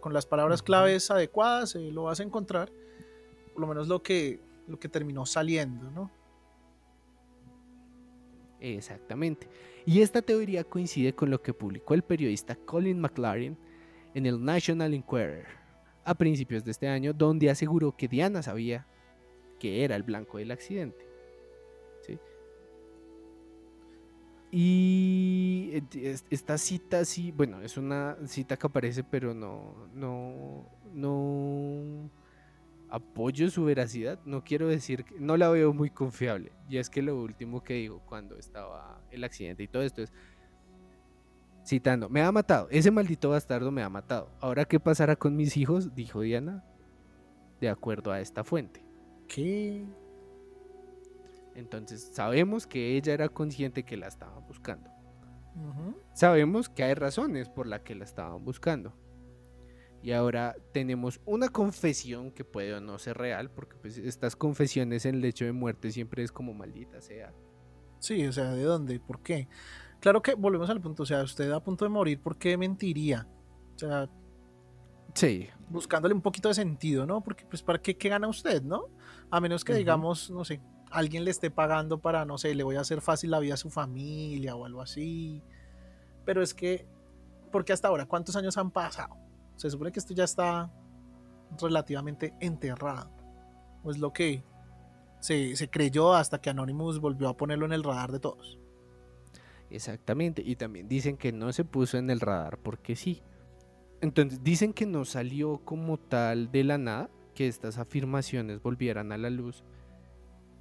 [0.00, 2.72] con las palabras claves adecuadas eh, lo vas a encontrar.
[3.52, 6.21] Por lo menos lo que, lo que terminó saliendo, ¿no?
[8.62, 9.48] Exactamente.
[9.84, 13.58] Y esta teoría coincide con lo que publicó el periodista Colin McLaren
[14.14, 15.46] en el National Enquirer
[16.04, 18.86] a principios de este año, donde aseguró que Diana sabía
[19.58, 21.12] que era el blanco del accidente.
[24.54, 25.82] Y
[26.28, 32.10] esta cita sí, bueno, es una cita que aparece, pero no, no, no
[32.92, 34.20] apoyo su veracidad.
[34.26, 36.52] No quiero decir que no la veo muy confiable.
[36.68, 40.12] Y es que lo último que digo cuando estaba el accidente y todo esto es
[41.64, 44.28] citando, me ha matado, ese maldito bastardo me ha matado.
[44.40, 46.64] Ahora qué pasará con mis hijos, dijo Diana,
[47.60, 48.84] de acuerdo a esta fuente.
[49.26, 49.86] ¿Qué?
[51.54, 54.90] Entonces sabemos que ella era consciente que la estaban buscando.
[56.12, 58.92] Sabemos que hay razones por las que la estaban buscando.
[60.02, 65.06] Y ahora tenemos una confesión que puede o no ser real, porque pues estas confesiones
[65.06, 67.32] en el hecho de muerte siempre es como maldita sea.
[68.00, 68.98] Sí, o sea, ¿de dónde?
[68.98, 69.48] ¿Por qué?
[70.00, 73.28] Claro que volvemos al punto, o sea, usted a punto de morir, ¿por qué mentiría?
[73.76, 74.10] O sea,
[75.14, 75.48] sí.
[75.68, 77.22] buscándole un poquito de sentido, ¿no?
[77.22, 78.86] Porque pues para qué, qué gana usted, ¿no?
[79.30, 80.60] A menos que digamos, no sé,
[80.90, 83.56] alguien le esté pagando para, no sé, le voy a hacer fácil la vida a
[83.56, 85.42] su familia o algo así.
[86.24, 86.86] Pero es que,
[87.52, 89.16] porque hasta ahora, ¿cuántos años han pasado?
[89.62, 90.72] Se supone que esto ya está
[91.60, 93.12] relativamente enterrado.
[93.84, 94.42] O es lo que
[95.20, 98.58] se, se creyó hasta que Anonymous volvió a ponerlo en el radar de todos.
[99.70, 103.22] Exactamente, y también dicen que no se puso en el radar porque sí.
[104.00, 109.16] Entonces dicen que no salió como tal de la nada, que estas afirmaciones volvieran a
[109.16, 109.62] la luz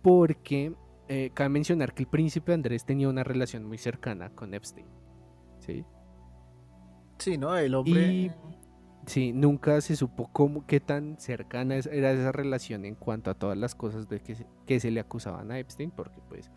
[0.04, 0.76] porque
[1.08, 4.86] eh, cabe mencionar que el príncipe Andrés tenía una relación muy cercana con Epstein.
[5.58, 5.86] ¿Sí?
[7.18, 7.58] Sí, ¿no?
[7.58, 8.14] El hombre...
[8.14, 8.32] Y,
[9.06, 13.58] sí, nunca se supo cómo, qué tan cercana era esa relación en cuanto a todas
[13.58, 16.52] las cosas de que se, que se le acusaban a Epstein, porque pues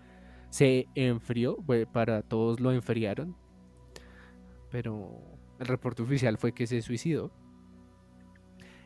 [0.50, 1.56] se enfrió,
[1.92, 3.36] para todos lo enfriaron,
[4.70, 5.10] pero
[5.58, 7.32] el reporte oficial fue que se suicidó.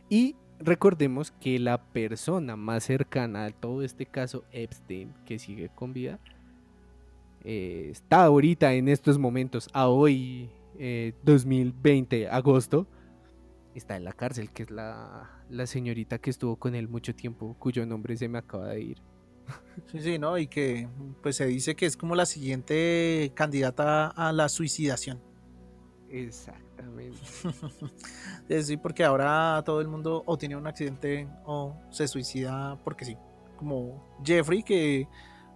[0.09, 5.93] Y recordemos que la persona más cercana a todo este caso, Epstein, que sigue con
[5.93, 6.19] vida,
[7.45, 10.51] eh, está ahorita en estos momentos, a hoy,
[11.25, 12.87] 2020, eh, agosto,
[13.75, 17.57] está en la cárcel, que es la, la señorita que estuvo con él mucho tiempo,
[17.59, 19.03] cuyo nombre se me acaba de ir.
[19.91, 20.37] Sí, sí, ¿no?
[20.37, 20.89] Y que
[21.23, 25.21] pues se dice que es como la siguiente candidata a la suicidación.
[26.11, 27.19] Exactamente.
[28.63, 33.17] sí, porque ahora todo el mundo o tiene un accidente o se suicida porque sí.
[33.57, 35.09] Como Jeffrey que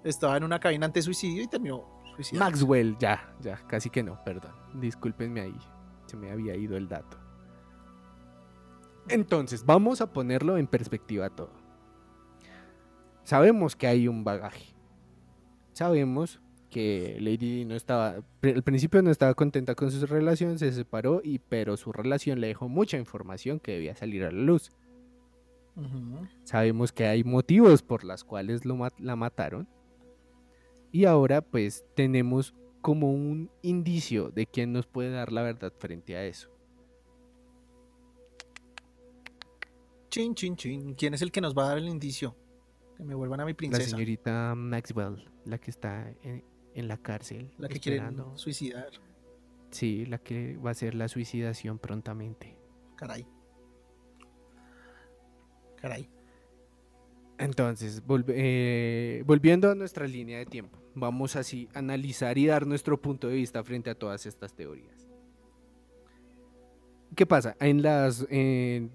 [0.05, 1.85] estaba en una cabina ante suicidio y terminó
[2.17, 2.51] suicidando.
[2.51, 4.53] Maxwell, ya, ya, casi que no, perdón.
[4.75, 5.59] Discúlpenme ahí.
[6.07, 7.22] Se me había ido el dato.
[9.09, 11.51] Entonces, vamos a ponerlo en perspectiva todo.
[13.25, 14.75] Sabemos que hay un bagaje.
[15.73, 21.21] Sabemos que Lady no estaba, al principio no estaba contenta con su relación, se separó,
[21.23, 24.71] y, pero su relación le dejó mucha información que debía salir a la luz.
[26.45, 29.69] Sabemos que hay motivos por los cuales lo, la mataron.
[30.91, 36.17] Y ahora pues tenemos como un indicio de quién nos puede dar la verdad frente
[36.17, 36.52] a eso.
[40.13, 40.95] Chin, chin, chin.
[40.95, 42.37] ¿Quién es el que nos va a dar el indicio?
[42.99, 43.83] Que me vuelvan a mi princesa.
[43.83, 46.45] La señorita Maxwell, la que está en,
[46.87, 47.51] la cárcel.
[47.57, 48.03] La que quiere
[48.35, 48.91] suicidar.
[49.71, 52.59] Sí, la que va a hacer la suicidación prontamente.
[52.95, 53.27] Caray.
[55.81, 56.11] Caray.
[57.39, 63.01] Entonces, eh, volviendo a nuestra línea de tiempo, vamos así a analizar y dar nuestro
[63.01, 65.02] punto de vista frente a todas estas teorías.
[67.15, 67.57] ¿Qué pasa?
[67.61, 68.27] En las,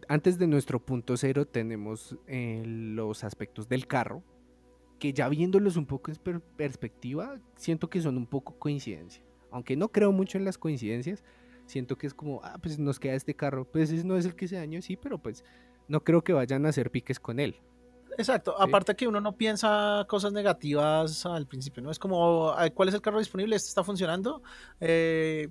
[0.07, 4.23] antes de nuestro punto cero tenemos eh, los aspectos del carro,
[4.97, 9.23] que ya viéndolos un poco en perspectiva, siento que son un poco coincidencia.
[9.51, 11.23] Aunque no creo mucho en las coincidencias,
[11.67, 14.35] siento que es como, ah, pues nos queda este carro, pues ese no es el
[14.35, 15.43] que se dañó, sí, pero pues
[15.87, 17.61] no creo que vayan a hacer piques con él.
[18.17, 21.91] Exacto, aparte que uno no piensa cosas negativas al principio, ¿no?
[21.91, 23.55] Es como, ¿cuál es el carro disponible?
[23.55, 24.41] ¿Este está funcionando?
[24.79, 25.49] Eh,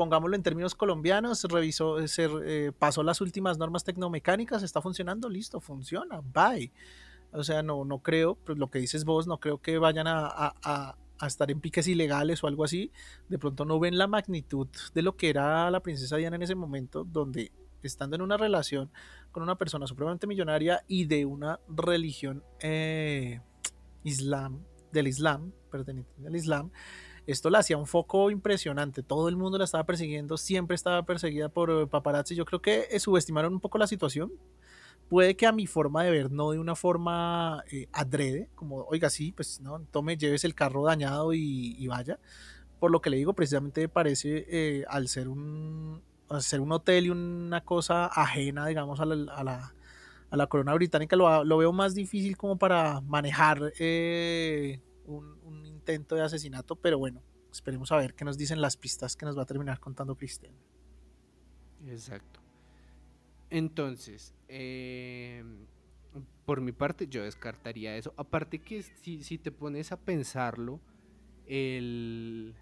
[0.00, 5.60] pongámoslo en términos colombianos, revisó, se, eh, pasó las últimas normas tecnomecánicas, está funcionando, listo,
[5.60, 6.72] funciona, bye.
[7.32, 10.96] O sea, no, no creo, pues lo que dices vos, no creo que vayan a,
[11.26, 12.90] estar en piques ilegales o algo así.
[13.28, 16.54] De pronto no ven la magnitud de lo que era la princesa Diana en ese
[16.54, 18.90] momento, donde estando en una relación
[19.32, 23.42] con una persona supremamente millonaria y de una religión eh,
[24.02, 26.70] islam, del islam, perteneciente al islam,
[27.30, 29.02] esto le hacía un foco impresionante.
[29.02, 32.34] Todo el mundo la estaba persiguiendo, siempre estaba perseguida por eh, paparazzi.
[32.34, 34.32] Yo creo que eh, subestimaron un poco la situación.
[35.08, 39.10] Puede que a mi forma de ver, no de una forma eh, adrede, como, oiga,
[39.10, 42.18] sí, pues no, tome, lleves el carro dañado y, vaya.
[42.78, 46.02] Por lo que le digo, precisamente parece, al ser un,
[46.38, 49.72] ser un hotel y una cosa ajena, digamos, a la,
[50.30, 53.72] a la, corona británica, lo, lo, veo más difícil como para manejar
[55.06, 59.26] un, intento de asesinato, pero bueno, esperemos a ver qué nos dicen las pistas que
[59.26, 60.54] nos va a terminar contando Cristian.
[61.86, 62.40] Exacto.
[63.48, 65.66] Entonces, em,
[66.44, 68.14] por mi parte yo descartaría eso.
[68.16, 70.80] Aparte que si, si te pones a pensarlo,
[71.46, 72.54] el...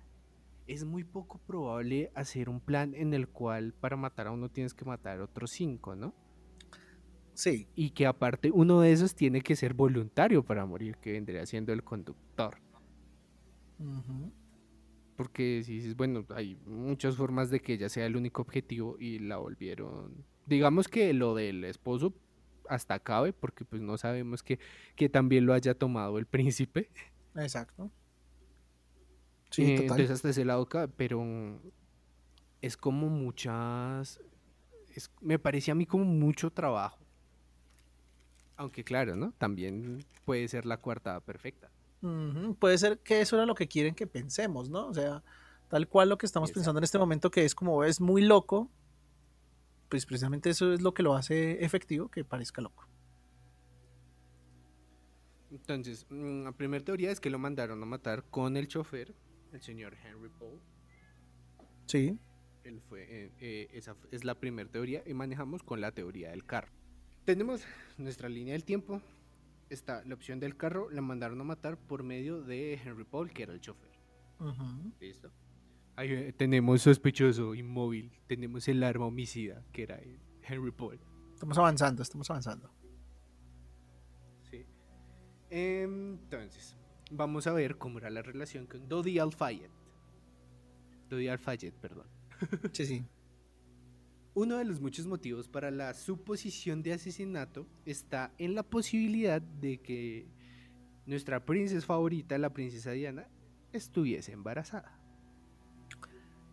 [0.67, 4.73] es muy poco probable hacer un plan en el cual para matar a uno tienes
[4.73, 6.15] que matar a otros cinco, ¿no?
[7.35, 7.69] Sí.
[7.77, 11.73] Y que aparte uno de esos tiene que ser voluntario para morir, que vendría siendo
[11.73, 12.59] el conductor.
[15.17, 19.19] Porque si dices, bueno, hay muchas formas de que ella sea el único objetivo y
[19.19, 20.25] la volvieron.
[20.47, 22.15] Digamos que lo del esposo
[22.69, 24.59] hasta acabe, porque pues no sabemos que,
[24.95, 26.91] que también lo haya tomado el príncipe.
[27.35, 27.91] Exacto.
[29.51, 31.25] Sí, eh, Entonces hasta ese lado pero
[32.61, 34.21] es como muchas.
[35.21, 36.99] me parece a mí como mucho trabajo.
[38.57, 39.33] Aunque claro, ¿no?
[39.33, 41.71] También puede ser la cuarta perfecta.
[42.59, 44.87] Puede ser que eso era lo que quieren que pensemos, ¿no?
[44.87, 45.23] O sea,
[45.69, 48.71] tal cual lo que estamos pensando en este momento, que es como es muy loco,
[49.89, 52.87] pues precisamente eso es lo que lo hace efectivo, que parezca loco.
[55.51, 59.15] Entonces, mm, la primera teoría es que lo mandaron a matar con el chofer,
[59.53, 60.61] el señor Henry Paul.
[61.87, 62.19] Sí.
[62.65, 66.45] Él fue, eh, eh, esa es la primera teoría y manejamos con la teoría del
[66.45, 66.71] carro.
[67.25, 67.65] Tenemos
[67.97, 69.01] nuestra línea del tiempo,
[69.71, 73.43] está la opción del carro, la mandaron a matar por medio de Henry Paul, que
[73.43, 73.91] era el chofer.
[75.01, 75.31] ¿Listo?
[75.97, 80.01] Ahí eh, tenemos sospechoso inmóvil, tenemos el arma homicida, que era
[80.43, 81.01] Henry Paul.
[81.35, 82.71] Estamos avanzando, estamos avanzando.
[84.51, 84.65] Sí.
[85.51, 86.77] Entonces,
[87.11, 89.71] vamos a ver cómo era la relación con Dodi Al-Fayed.
[91.09, 92.07] Dodi Al-Fayed, perdón.
[92.73, 93.05] Sí, sí.
[94.35, 99.79] Uno de los muchos motivos para la suposición de asesinato está en la posibilidad de
[99.81, 100.29] que
[101.07, 103.29] nuestra princesa favorita, la princesa Diana,
[103.73, 104.99] estuviese embarazada.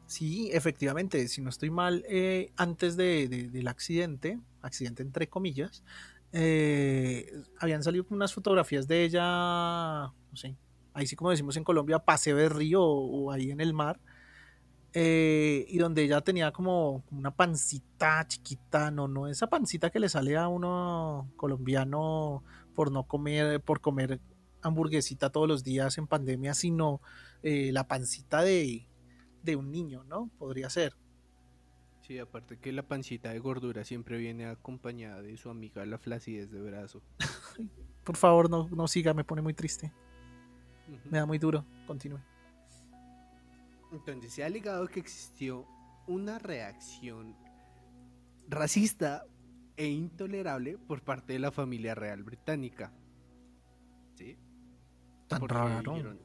[0.08, 5.84] Sí, efectivamente, si no estoy mal, eh, antes de, de- del accidente, accidente entre comillas,
[6.32, 10.58] eh, habían salido unas fotografías de ella, no sé,
[10.94, 14.00] ahí sí como decimos en Colombia, paseo de río o, o ahí en el mar,
[14.98, 20.08] eh, y donde ella tenía como, una pancita chiquita, no, no esa pancita que le
[20.08, 24.22] sale a uno colombiano por no comer, por comer
[24.62, 27.02] hamburguesita todos los días en pandemia, sino
[27.44, 28.88] eh, la pancita de,
[29.44, 30.30] de un niño, ¿no?
[30.40, 30.96] Podría ser.
[32.08, 36.52] Sí, aparte que la pancita de gordura siempre viene acompañada de su amiga la flacidez
[36.52, 37.02] de brazo.
[38.06, 39.92] Por favor, no, no siga, me pone muy triste.
[41.12, 41.66] Me da muy duro.
[41.86, 42.20] Continúe.
[43.96, 45.66] Entonces se ha alegado que existió
[46.08, 47.36] una reacción
[48.48, 49.26] racista
[49.78, 52.94] e intolerable por parte de la familia real británica.
[54.16, 54.38] ¿Sí?
[55.28, 55.94] Tan raro.
[55.94, 56.20] dijeron,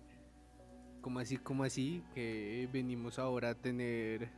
[1.01, 2.05] ¿Cómo así, cómo así?
[2.15, 4.31] Que venimos ahora a tener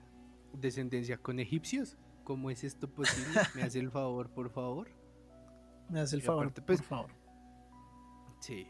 [0.53, 1.99] descendencia con egipcios.
[2.25, 3.41] ¿Cómo es esto posible?
[3.55, 4.89] ¿Me hace el favor, por favor?
[5.89, 7.11] Me hace el Y favor, aparte, pues, por favor.
[8.41, 8.67] Sí.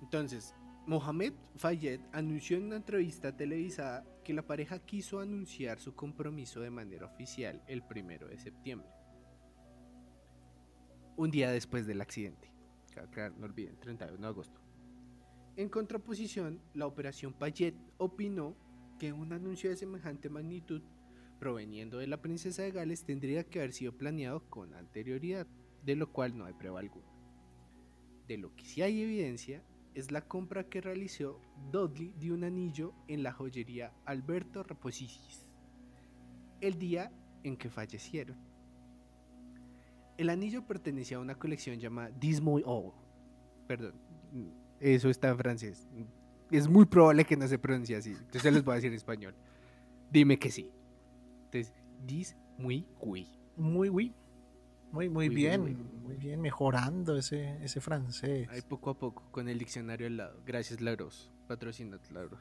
[0.00, 0.54] Entonces,
[0.90, 6.70] Mohamed Fayed anunció en una entrevista televisada que la pareja quiso anunciar su compromiso de
[6.70, 8.88] manera oficial el primero de septiembre.
[11.16, 12.50] Un día después del accidente.
[13.38, 14.60] No olviden, 31 de agosto.
[15.54, 18.56] En contraposición, la operación Payet opinó
[18.98, 20.82] que un anuncio de semejante magnitud
[21.38, 25.46] proveniendo de la princesa de Gales tendría que haber sido planeado con anterioridad,
[25.84, 27.06] de lo cual no hay prueba alguna.
[28.26, 29.62] De lo que sí hay evidencia
[30.00, 31.40] es la compra que realizó
[31.70, 35.46] Dudley de un anillo en la joyería Alberto Reposicis,
[36.60, 37.12] el día
[37.44, 38.36] en que fallecieron.
[40.16, 42.92] El anillo pertenecía a una colección llamada Dismoy All.
[43.66, 43.94] Perdón,
[44.80, 45.88] eso está en francés.
[46.50, 48.10] Es muy probable que no se pronuncie así.
[48.10, 49.34] Entonces los voy a decir en español.
[50.10, 50.70] Dime que sí.
[51.44, 51.72] Entonces,
[52.06, 53.28] Dis muy oui.
[54.92, 55.28] Muy, muy.
[55.28, 55.60] Bien.
[55.60, 55.76] muy.
[56.10, 58.48] Muy bien, mejorando ese, ese francés.
[58.50, 60.42] Ahí poco a poco, con el diccionario al lado.
[60.44, 61.30] Gracias, Lagros.
[61.46, 62.40] Patrocina Lagros.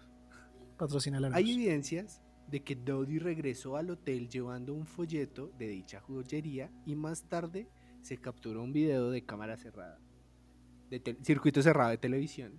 [0.76, 2.20] Patrocina la Hay evidencias
[2.50, 7.68] de que Dodi regresó al hotel llevando un folleto de dicha joyería y más tarde
[8.02, 10.00] se capturó un video de cámara cerrada,
[10.90, 12.54] de circuito cerrado de televisión.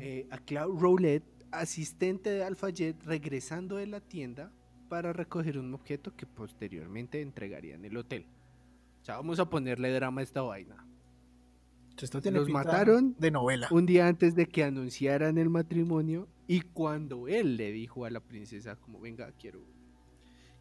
[0.00, 4.50] Eh, a Claude Roulet, asistente de Alfayet, regresando de la tienda
[4.88, 8.26] para recoger un objeto que posteriormente entregaría en el hotel.
[9.02, 10.84] O sea, vamos a ponerle drama a esta vaina.
[12.00, 13.14] Esto tiene los mataron.
[13.18, 13.68] de novela.
[13.70, 18.20] un día antes de que anunciaran el matrimonio y cuando él le dijo a la
[18.20, 19.60] princesa como venga quiero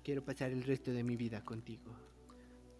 [0.01, 1.91] quiero pasar el resto de mi vida contigo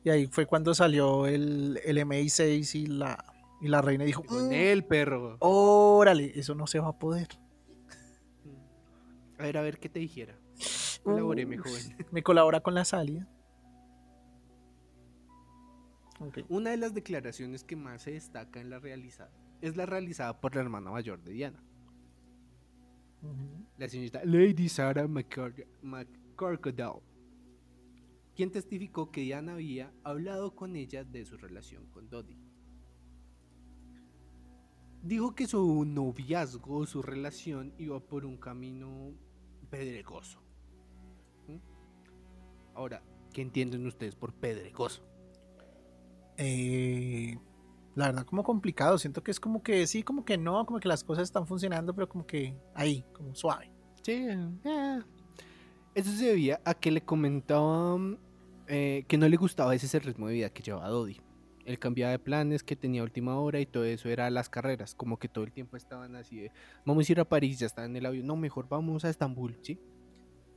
[0.06, 3.26] Y ahí fue cuando salió el, el MI6 y la,
[3.60, 7.28] y la reina dijo, con "Mm, él perro órale, eso no se va a poder.
[9.38, 10.34] a ver a ver qué te dijera
[11.06, 12.08] Uy, joven.
[12.12, 13.28] Me colabora con la salida.
[16.50, 19.32] Una de las declaraciones que más se destaca en la realizada
[19.62, 21.62] es la realizada por la hermana mayor de Diana
[23.78, 27.02] la señorita Lady Sarah McCor- McCorkadale,
[28.36, 32.38] quien testificó que Diana había hablado con ella de su relación con Dodi.
[35.02, 39.14] Dijo que su noviazgo, su relación, iba por un camino
[39.70, 40.45] pedregoso.
[42.76, 43.02] Ahora,
[43.34, 45.04] ¿qué entienden ustedes por pedregoso?
[46.38, 47.38] Eh,
[47.96, 48.98] la verdad, como complicado.
[48.98, 51.96] Siento que es como que sí, como que no, como que las cosas están funcionando,
[51.96, 53.72] pero como que ahí, como suave.
[54.04, 54.28] Sí,
[54.64, 55.00] eh.
[55.96, 58.20] Eso se debía a que le comentaban
[58.68, 61.22] eh, que no le gustaba ese ritmo de vida que llevaba Dodi.
[61.66, 64.94] Él cambiaba de planes, que tenía última hora y todo eso era las carreras.
[64.94, 66.52] Como que todo el tiempo estaban así de,
[66.86, 68.28] vamos a ir a París, ya está en el avión.
[68.28, 69.80] No, mejor vamos a Estambul, ¿sí?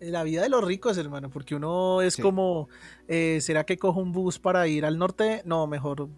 [0.00, 2.22] La vida de los ricos, hermano, porque uno es Sí.
[2.22, 2.68] como,
[3.08, 5.42] eh, ¿será que cojo un bus para ir al norte?
[5.44, 6.08] No, mejor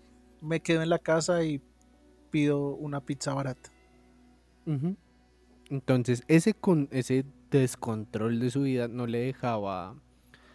[0.41, 1.63] me quedo en la casa y
[2.31, 3.71] pido una pizza barata.
[5.71, 9.97] Entonces, ese, con, ese descontrol de su vida no le dejaba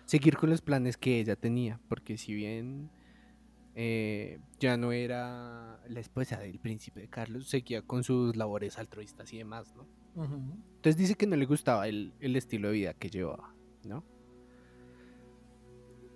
[0.06, 2.90] seguir con los planes que ella tenía, porque si bien
[3.76, 9.34] eh, ya no era la esposa del príncipe de Carlos, seguía con sus labores altruistas
[9.34, 9.86] y demás, ¿no?
[10.16, 13.53] Entonces dice que no le gustaba el, el estilo de vida que llevaba,
[13.84, 14.03] ¿no?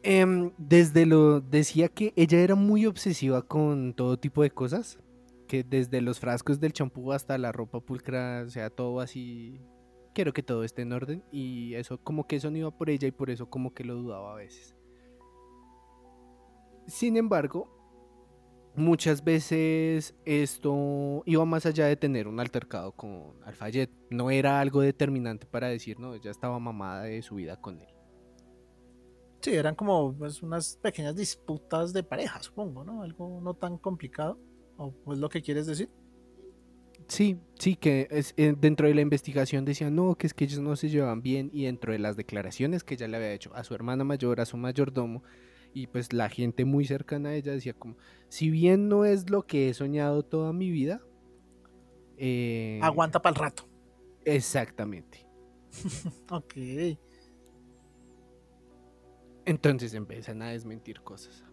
[0.01, 4.99] Em, desde lo decía que ella era muy obsesiva con todo tipo de cosas,
[5.47, 9.59] que desde los frascos del champú hasta la ropa pulcra, o sea, todo así,
[10.13, 13.07] quiero que todo esté en orden y eso como que eso no iba por ella
[13.07, 14.73] y por eso como que lo dudaba a veces.
[16.87, 17.78] Sin embargo,
[18.75, 23.89] muchas veces esto iba más allá de tener un altercado con Alfayet.
[24.09, 27.87] No era algo determinante para decir, no, ella estaba mamada de su vida con él.
[29.41, 33.03] Sí, eran como pues, unas pequeñas disputas de pareja, supongo, ¿no?
[33.03, 34.37] Algo no tan complicado.
[34.77, 35.89] ¿O es lo que quieres decir?
[37.07, 40.59] Sí, sí, que es, eh, dentro de la investigación decían, no, que es que ellos
[40.59, 43.63] no se llevan bien y dentro de las declaraciones que ella le había hecho a
[43.63, 45.23] su hermana mayor, a su mayordomo,
[45.73, 47.95] y pues la gente muy cercana a ella decía como,
[48.27, 51.01] si bien no es lo que he soñado toda mi vida,
[52.17, 53.63] eh, aguanta para el rato.
[54.25, 55.25] Exactamente.
[56.29, 56.53] ok.
[59.45, 61.45] Entonces empiezan a desmentir cosas.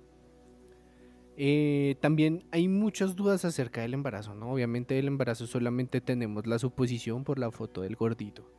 [1.39, 4.51] Eh, también hay muchas dudas acerca del embarazo, ¿no?
[4.53, 8.51] Obviamente del embarazo solamente tenemos la suposición por la foto del gordito.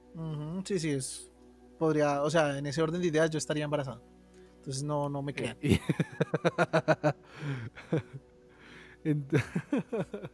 [0.64, 1.32] sí, sí, es.
[1.80, 4.02] Podría, o sea, en ese orden de ideas yo estaría embarazada.
[4.68, 5.56] Entonces no, no me crean.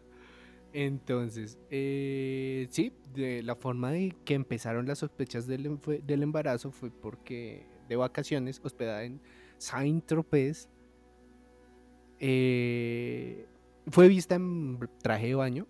[0.74, 6.90] Entonces, eh, sí, de la forma de que empezaron las sospechas del, del embarazo fue
[6.90, 9.22] porque de vacaciones, hospedada en
[9.60, 10.68] Saint-Tropez,
[12.20, 13.46] eh,
[13.92, 15.68] fue vista en traje de baño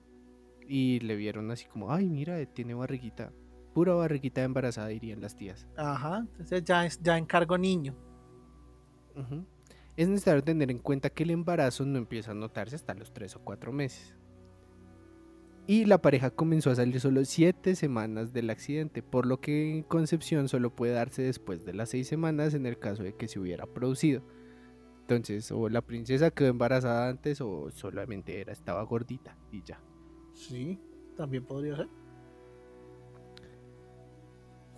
[0.69, 3.33] y le vieron así como, ay, mira, tiene barriguita,
[3.73, 5.67] pura barriguita embarazada, dirían las tías.
[5.75, 8.12] Ajá, entonces ya, ya encargo niño.
[9.95, 13.35] Es necesario tener en cuenta que el embarazo no empieza a notarse hasta los 3
[13.35, 14.15] o 4 meses.
[15.65, 20.49] Y la pareja comenzó a salir solo 7 semanas del accidente, por lo que concepción
[20.49, 23.65] solo puede darse después de las 6 semanas en el caso de que se hubiera
[23.65, 24.23] producido.
[25.01, 29.79] Entonces, o la princesa quedó embarazada antes o solamente era, estaba gordita y ya.
[30.33, 30.79] Sí,
[31.15, 31.87] también podría ser.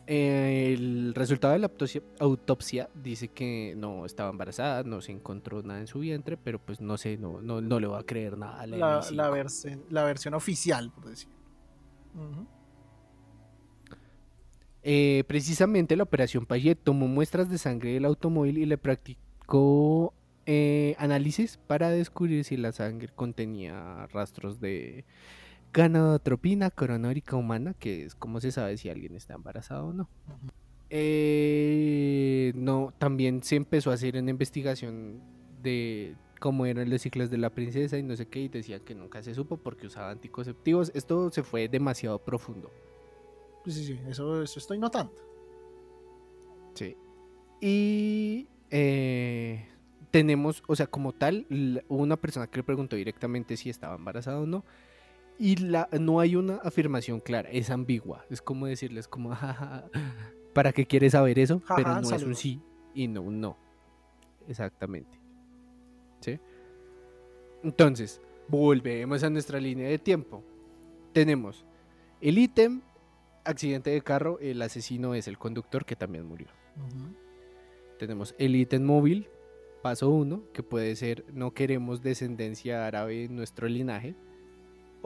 [0.07, 1.71] El resultado de la
[2.19, 6.81] autopsia, dice que no estaba embarazada, no se encontró nada en su vientre, pero pues
[6.81, 9.01] no sé, no, no, le va a creer nada a la,
[9.89, 11.29] la, versión oficial, por decir.
[14.83, 20.13] Eh, precisamente la operación Payet tomó muestras de sangre del automóvil y le practicó
[20.45, 25.03] eh, análisis para descubrir si la sangre contenía rastros de
[25.75, 30.09] Ganadotropina coronórica humana, que es como se sabe si alguien está embarazado o no.
[30.89, 35.19] Eh, no, también se empezó a hacer una investigación
[35.61, 38.95] de cómo eran los ciclos de la princesa y no sé qué, y decían que
[38.95, 40.93] nunca se supo porque usaba anticonceptivos.
[40.95, 42.71] Esto se fue demasiado profundo.
[43.65, 45.13] Sí, sí, sí, eso, eso estoy notando.
[46.73, 46.95] Sí.
[47.59, 49.67] Y eh,
[50.09, 51.45] tenemos, o sea, como tal,
[51.89, 54.63] una persona que le preguntó directamente si estaba embarazada o no
[55.37, 58.25] y la, no hay una afirmación clara, es ambigua.
[58.29, 59.31] Es como decirles como,
[60.53, 61.61] ¿para qué quieres saber eso?
[61.75, 62.61] Pero no es un sí
[62.93, 63.57] y no un no.
[64.47, 65.19] Exactamente.
[66.21, 66.39] ¿Sí?
[67.63, 70.43] Entonces, volvemos a nuestra línea de tiempo.
[71.13, 71.65] Tenemos
[72.21, 72.81] el ítem,
[73.43, 76.47] accidente de carro, el asesino es el conductor que también murió.
[77.97, 79.29] Tenemos el ítem móvil,
[79.81, 84.15] paso uno, que puede ser no queremos descendencia árabe en nuestro linaje.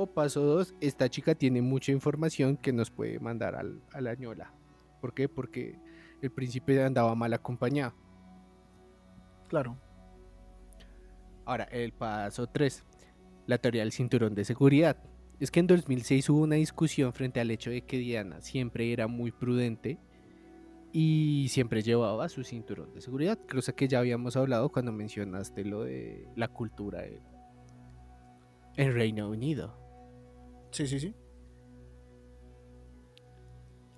[0.01, 4.15] O paso 2, esta chica tiene mucha información que nos puede mandar al, a la
[4.15, 4.53] ñola.
[5.01, 5.27] ¿Por qué?
[5.27, 5.77] Porque
[6.21, 7.93] el príncipe andaba mal acompañado.
[9.49, 9.77] Claro.
[11.43, 12.85] Ahora, el paso 3,
[13.45, 14.95] la teoría del cinturón de seguridad.
[15.37, 19.07] Es que en 2006 hubo una discusión frente al hecho de que Diana siempre era
[19.07, 19.99] muy prudente
[20.93, 25.83] y siempre llevaba su cinturón de seguridad, cosa que ya habíamos hablado cuando mencionaste lo
[25.83, 27.03] de la cultura
[28.77, 29.88] en Reino Unido.
[30.71, 31.13] Sí, sí, sí.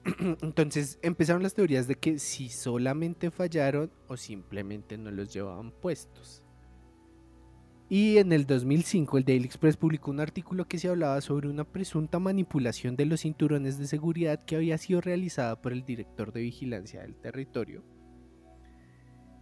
[0.42, 6.44] Entonces empezaron las teorías de que si solamente fallaron o simplemente no los llevaban puestos.
[7.90, 11.66] Y en el 2005 el Daily Express publicó un artículo que se hablaba sobre una
[11.66, 16.42] presunta manipulación de los cinturones de seguridad que había sido realizada por el director de
[16.42, 17.84] vigilancia del territorio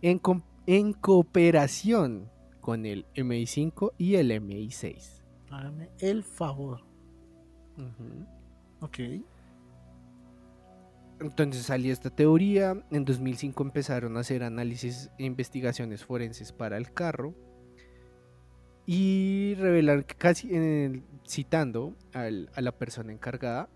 [0.02, 0.22] en,
[0.66, 2.30] en cooperación
[2.62, 5.24] con el MI5 y el MI6.
[5.50, 6.89] Hágame el favor.
[8.82, 9.00] Ok.
[11.20, 12.82] Entonces salió esta teoría.
[12.92, 17.36] En 2005 empezaron a hacer análisis e investigaciones forenses para el carro.
[18.86, 20.50] Y revelar que casi,
[21.28, 23.70] citando a la persona encargada,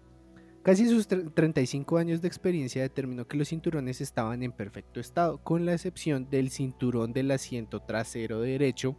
[0.64, 5.66] casi sus 35 años de experiencia determinó que los cinturones estaban en perfecto estado, con
[5.68, 8.98] la excepción del cinturón del asiento trasero derecho,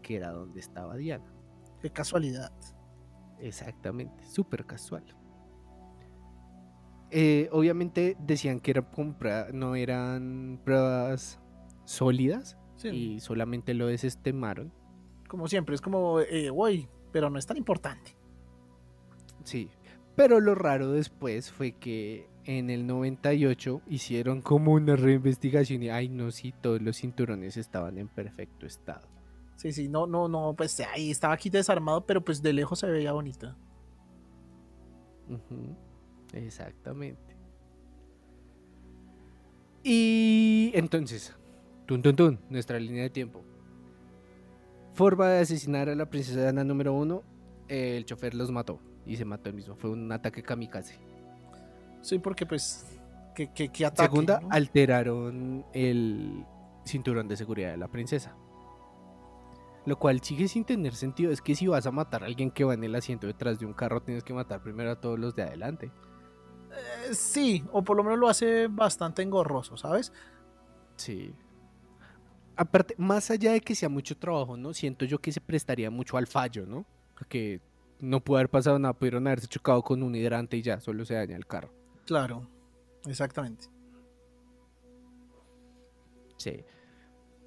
[0.00, 1.32] que era donde estaba Diana.
[1.82, 2.52] Qué casualidad.
[3.40, 5.04] Exactamente, súper casual.
[7.10, 8.86] Eh, obviamente decían que era
[9.54, 11.40] no eran pruebas
[11.84, 14.72] sólidas y solamente lo desestimaron
[15.26, 18.14] Como siempre, es como, eh, voy, pero no es tan importante.
[19.42, 19.70] Sí,
[20.16, 26.08] pero lo raro después fue que en el 98 hicieron como una reinvestigación y, ay,
[26.08, 29.06] no, sí, todos los cinturones estaban en perfecto estado.
[29.58, 32.86] Sí, sí, no, no, no, pues ahí estaba aquí desarmado, pero pues de lejos se
[32.86, 33.56] veía bonita.
[36.32, 37.36] Exactamente.
[39.82, 41.34] Y entonces,
[41.86, 43.42] tun tun tun, nuestra línea de tiempo.
[44.94, 47.24] Forma de asesinar a la princesa Ana número uno,
[47.66, 49.74] el chofer los mató y se mató él mismo.
[49.74, 51.00] Fue un ataque kamikaze.
[52.00, 52.86] Sí, porque pues,
[53.34, 54.50] que, que, que ataque, Segunda, ¿no?
[54.52, 56.44] alteraron el
[56.84, 58.36] cinturón de seguridad de la princesa.
[59.86, 61.32] Lo cual sigue sin tener sentido.
[61.32, 63.66] Es que si vas a matar a alguien que va en el asiento detrás de
[63.66, 65.90] un carro, tienes que matar primero a todos los de adelante.
[66.70, 70.12] Eh, sí, o por lo menos lo hace bastante engorroso, ¿sabes?
[70.96, 71.34] Sí.
[72.56, 74.74] Aparte, más allá de que sea mucho trabajo, ¿no?
[74.74, 76.84] Siento yo que se prestaría mucho al fallo, ¿no?
[77.28, 77.60] Que
[78.00, 81.14] no pudo haber pasado nada, pudieron haberse chocado con un hidrante y ya, solo se
[81.14, 81.72] daña el carro.
[82.04, 82.48] Claro,
[83.06, 83.66] exactamente.
[86.36, 86.64] Sí.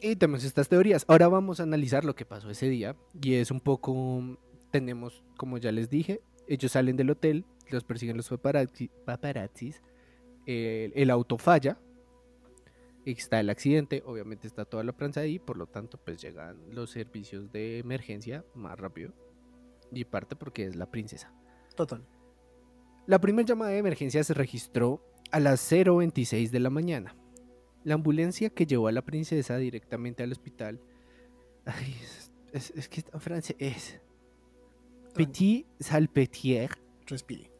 [0.01, 1.05] Y tenemos estas teorías.
[1.07, 2.95] Ahora vamos a analizar lo que pasó ese día.
[3.21, 4.37] Y es un poco.
[4.71, 9.81] Tenemos, como ya les dije, ellos salen del hotel, los persiguen los paparazzi- paparazzis.
[10.45, 11.77] El, el auto falla.
[13.05, 16.91] Está el accidente, obviamente está toda la prensa ahí, por lo tanto, pues llegan los
[16.91, 19.11] servicios de emergencia más rápido.
[19.91, 21.33] Y parte porque es la princesa.
[21.75, 22.05] Total.
[23.07, 27.15] La primera llamada de emergencia se registró a las 0.26 de la mañana.
[27.83, 30.79] La ambulancia que llevó a la princesa directamente al hospital.
[31.65, 33.99] Ay, es, es- es que en francés.
[35.13, 36.69] Petit Salpêtrière
[37.05, 37.51] Respire.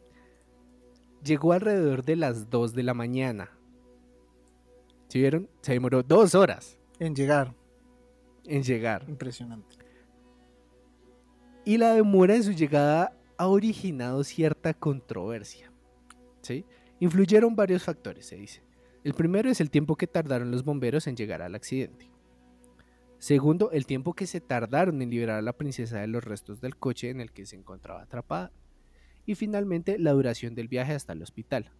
[1.22, 3.50] llegó alrededor de las 2 de la mañana.
[5.08, 5.50] ¿Sí vieron?
[5.60, 7.54] Se demoró dos horas En llegar,
[8.46, 9.04] en llegar.
[9.08, 9.76] impresionante.
[11.66, 15.70] Y la demora en su llegada ha originado cierta controversia.
[16.40, 16.64] ¿sí?
[17.00, 18.62] Influyeron varios factores, se dice.
[19.04, 22.10] El primero es el tiempo que tardaron los bomberos en llegar al accidente.
[23.18, 26.76] Segundo, el tiempo que se tardaron en liberar a la princesa de los restos del
[26.76, 28.52] coche en el que se encontraba atrapada.
[29.26, 31.70] Y finalmente, la duración del viaje hasta el hospital.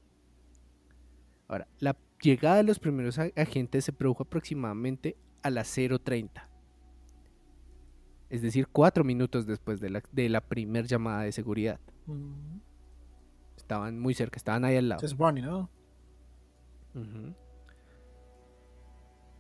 [1.49, 6.49] Ahora, la llegada de los primeros agentes se produjo aproximadamente a las 0.30.
[8.31, 11.79] Es decir, cuatro minutos después de la, de la primer llamada de seguridad.
[12.07, 12.61] Mm,
[13.57, 15.07] Estaban muy cerca, estaban ahí al lado.
[15.07, 15.69] Supone, ¿no?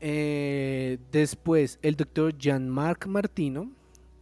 [0.00, 3.70] Eh, después, el doctor Jean-Marc Martino,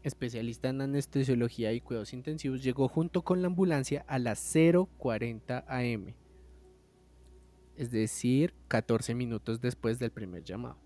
[0.02, 6.14] especialista en anestesiología y cuidados intensivos, llegó junto con la ambulancia a las 0.40 am.
[7.76, 10.76] Es decir, 14 minutos después del primer llamado.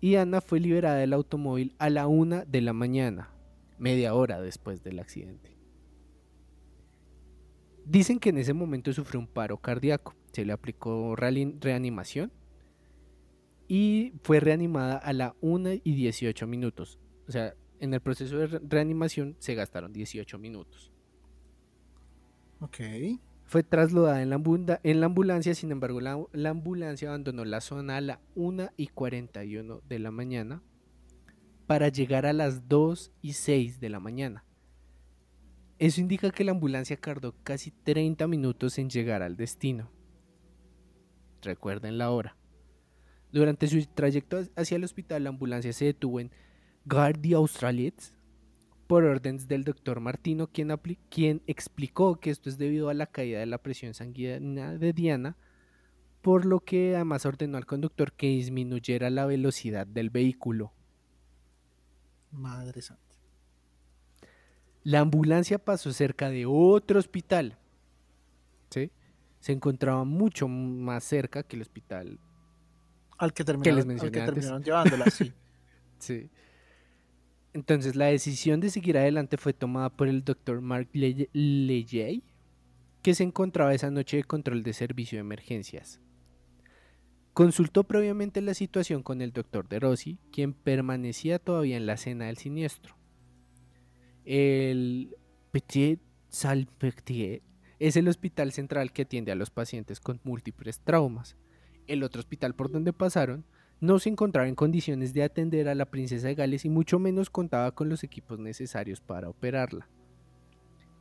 [0.00, 3.30] Y Ana fue liberada del automóvil a la 1 de la mañana,
[3.78, 5.56] media hora después del accidente.
[7.86, 12.32] Dicen que en ese momento sufrió un paro cardíaco, se le aplicó reanimación
[13.68, 16.98] y fue reanimada a la 1 y 18 minutos.
[17.26, 20.92] O sea, en el proceso de re- reanimación se gastaron 18 minutos.
[22.60, 22.78] Ok.
[23.46, 27.60] Fue trasladada en la, ambunda- en la ambulancia, sin embargo, la, la ambulancia abandonó la
[27.60, 30.62] zona a la 1 y 41 de la mañana
[31.66, 34.44] para llegar a las 2 y 6 de la mañana.
[35.78, 39.90] Eso indica que la ambulancia tardó casi 30 minutos en llegar al destino.
[41.44, 42.36] Recuerden la hora.
[43.32, 46.30] Durante su trayecto hacia el hospital, la ambulancia se detuvo en
[46.84, 48.14] Gare d'Australiets
[48.86, 50.78] por órdenes del doctor Martino, quien,
[51.08, 55.36] quien explicó que esto es debido a la caída de la presión sanguínea de Diana,
[56.22, 60.72] por lo que además ordenó al conductor que disminuyera la velocidad del vehículo.
[62.30, 63.02] Madre santa.
[64.82, 67.58] La ambulancia pasó cerca de otro hospital.
[68.70, 68.90] ¿sí?
[69.44, 72.18] Se encontraba mucho más cerca que el hospital.
[73.18, 74.34] Al que terminaron, al mencioné que antes.
[74.36, 75.32] terminaron llevándola, sí.
[75.98, 76.30] Sí.
[77.52, 82.22] Entonces la decisión de seguir adelante fue tomada por el doctor Mark Le- Lejay,
[83.02, 86.00] que se encontraba esa noche de control de servicio de emergencias.
[87.34, 92.26] Consultó previamente la situación con el doctor De Rossi, quien permanecía todavía en la escena
[92.26, 92.96] del siniestro.
[94.24, 95.14] El
[95.52, 97.42] Petit Salpêtrière
[97.86, 101.36] es el hospital central que atiende a los pacientes con múltiples traumas.
[101.86, 103.44] El otro hospital por donde pasaron
[103.78, 107.28] no se encontraba en condiciones de atender a la princesa de Gales y mucho menos
[107.28, 109.86] contaba con los equipos necesarios para operarla.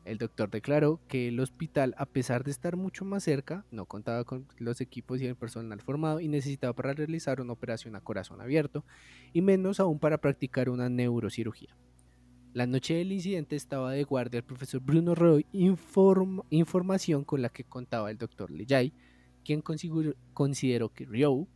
[0.04, 4.26] El doctor declaró que el hospital, a pesar de estar mucho más cerca, no contaba
[4.26, 8.42] con los equipos y el personal formado y necesitaba para realizar una operación a corazón
[8.42, 8.84] abierto
[9.32, 11.78] y menos aún para practicar una neurocirugía.
[12.54, 17.64] La noche del incidente estaba de guardia el profesor Bruno Roy, información con la que
[17.64, 18.94] contaba el doctor Lejay,
[19.44, 21.48] quien consideró que Ryo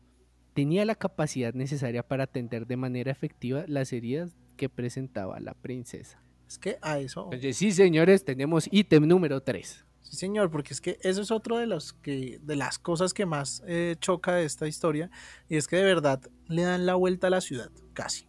[0.55, 6.19] tenía la capacidad necesaria para atender de manera efectiva las heridas que presentaba la princesa.
[6.47, 7.29] Es que a eso.
[7.53, 9.85] sí, señores, tenemos ítem número 3.
[10.01, 13.27] Sí, señor, porque es que eso es otro de los que de las cosas que
[13.27, 15.11] más eh, choca de esta historia
[15.47, 18.27] y es que de verdad le dan la vuelta a la ciudad, casi.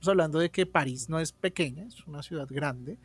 [0.00, 2.96] Estamos hablando de que París no es pequeña, es una ciudad grande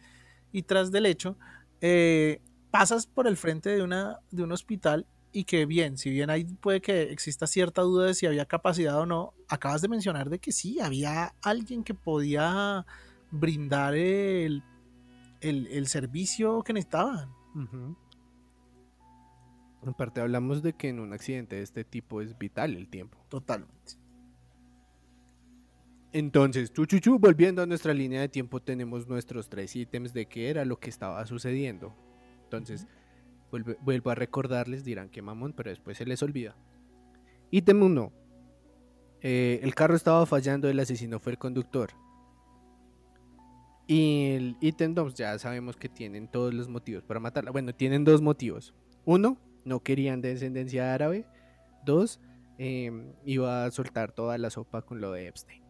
[0.54, 1.38] y tras del hecho
[1.82, 2.40] eh,
[2.72, 6.46] pasas por el frente de una de un hospital y que bien, si bien ahí
[6.46, 10.40] puede que exista cierta duda de si había capacidad o no, acabas de mencionar de
[10.40, 12.86] que sí, había alguien que podía
[13.30, 14.64] brindar el,
[15.88, 17.30] servicio que necesitaban.
[19.84, 23.18] En parte hablamos de que en un accidente de este tipo es vital el tiempo.
[23.28, 24.05] Totalmente.
[26.18, 30.64] Entonces, chuchuchu, volviendo a nuestra línea de tiempo, tenemos nuestros tres ítems de qué era
[30.64, 31.94] lo que estaba sucediendo.
[32.46, 32.88] Entonces,
[33.82, 36.56] vuelvo a recordarles, dirán que mamón, pero después se les olvida.
[37.52, 38.14] Ítem 1.
[39.24, 41.90] Eh, el carro estaba fallando, el asesino fue el conductor.
[43.86, 47.52] Y el ítem 2, ya sabemos que tienen todos los motivos para matarla.
[47.52, 48.74] Bueno, tienen dos motivos.
[49.04, 51.26] Uno, no querían descendencia árabe.
[51.84, 52.22] Dos,
[52.58, 55.65] em, iba a soltar toda la sopa con lo de Epstein.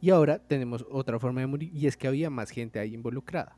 [0.00, 3.56] Y ahora tenemos otra forma de morir y es que había más gente ahí involucrada.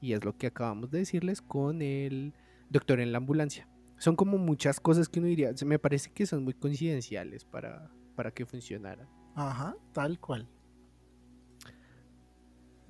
[0.00, 2.32] Y es lo que acabamos de decirles con el
[2.68, 3.68] doctor en la ambulancia.
[3.98, 8.30] Son como muchas cosas que uno diría, me parece que son muy coincidenciales para, para
[8.30, 9.08] que funcionaran.
[9.34, 10.48] Ajá, tal cual.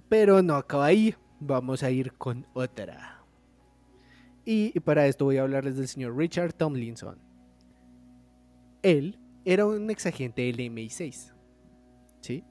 [0.08, 3.24] Pero no acaba ahí, vamos a ir con otra.
[4.44, 7.18] Y para esto voy a hablarles del señor Richard Tomlinson.
[8.82, 11.32] Él era un exagente del MI6.
[12.20, 12.44] ¿Sí?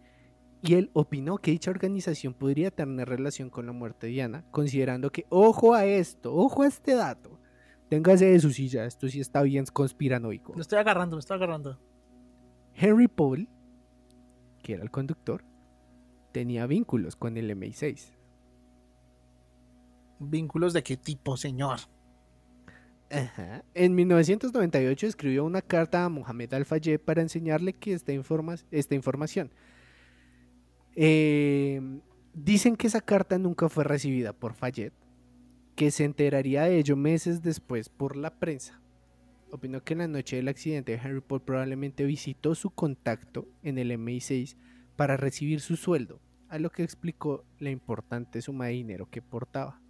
[0.61, 5.11] Y él opinó que dicha organización podría tener relación con la muerte de Diana, considerando
[5.11, 7.39] que, ojo a esto, ojo a este dato,
[7.89, 10.53] téngase de su silla, esto sí está bien conspiranoico.
[10.55, 11.79] Lo estoy agarrando, lo estoy agarrando.
[12.73, 13.47] Henry Paul,
[14.61, 15.43] que era el conductor,
[16.33, 18.11] tenía vínculos con el MI6.
[20.19, 21.79] ¿Vínculos de qué tipo, señor?
[23.73, 28.11] En 1998 escribió una carta a Mohamed Al-Fayed para enseñarle que esta,
[28.69, 29.51] esta información
[30.95, 32.01] Em,
[32.33, 34.93] dicen que esa carta nunca fue recibida por Fayette,
[35.75, 38.81] que se enteraría de ello meses después por la prensa.
[39.51, 43.91] Opinó que en la noche del accidente Henry Paul probablemente visitó su contacto en el
[43.91, 44.55] MI6
[44.95, 46.19] para recibir su sueldo,
[46.49, 49.81] a lo que explicó la importante suma de dinero que portaba.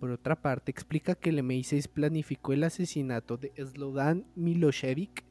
[0.00, 5.27] Por otra parte, explica que el MI6 planificó el asesinato de Slodan Milosevic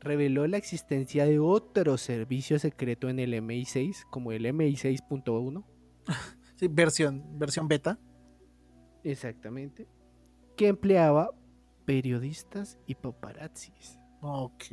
[0.00, 5.64] reveló la existencia de otro servicio secreto en el MI6, como el MI6.1.
[6.56, 7.98] Sí, versión, versión beta.
[9.02, 9.88] Exactamente.
[10.58, 11.30] Que empleaba
[11.86, 13.98] periodistas y paparazzis.
[14.20, 14.64] Ok.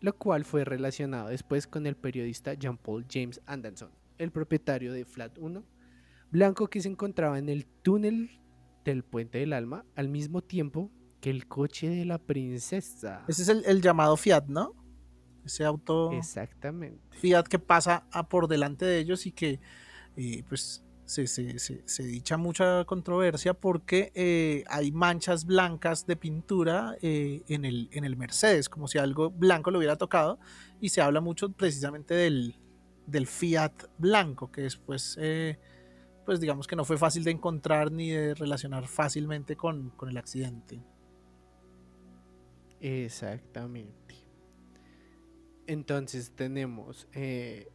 [0.00, 5.36] Lo cual fue relacionado después con el periodista Jean-Paul James Anderson, el propietario de Flat
[5.38, 5.62] 1,
[6.30, 8.40] blanco que se encontraba en el túnel
[8.86, 10.90] del Puente del Alma al mismo tiempo
[11.22, 13.24] que el coche de la princesa.
[13.28, 14.74] Ese es el, llamado Fiat, ¿no?
[15.46, 16.10] Ese auto.
[16.12, 17.00] Exactamente.
[17.10, 19.60] Fiat que pasa a por delante de ellos y que,
[20.16, 27.42] eh, pues, se, se, dicha mucha controversia porque eh, hay manchas blancas de pintura eh,
[27.48, 30.40] en, el, en el Mercedes, como si algo blanco lo hubiera tocado.
[30.80, 32.56] Y se habla mucho precisamente del,
[33.06, 35.16] del Fiat blanco, que después
[36.24, 40.16] pues digamos que no fue fácil de encontrar ni de relacionar fácilmente con, con el
[40.16, 40.80] accidente.
[42.82, 44.16] Exactamente.
[45.68, 47.68] Entonces tenemos eh,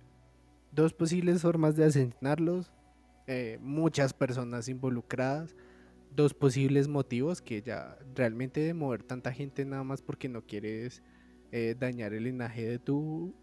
[0.71, 2.71] dos posibles formas de asesinarlos,
[3.25, 5.55] eh, muchas personas involucradas,
[6.13, 11.01] dos posibles motivos que ya realmente de mover tanta gente nada más porque no quieres
[11.51, 13.33] eh, dañar el linaje de tu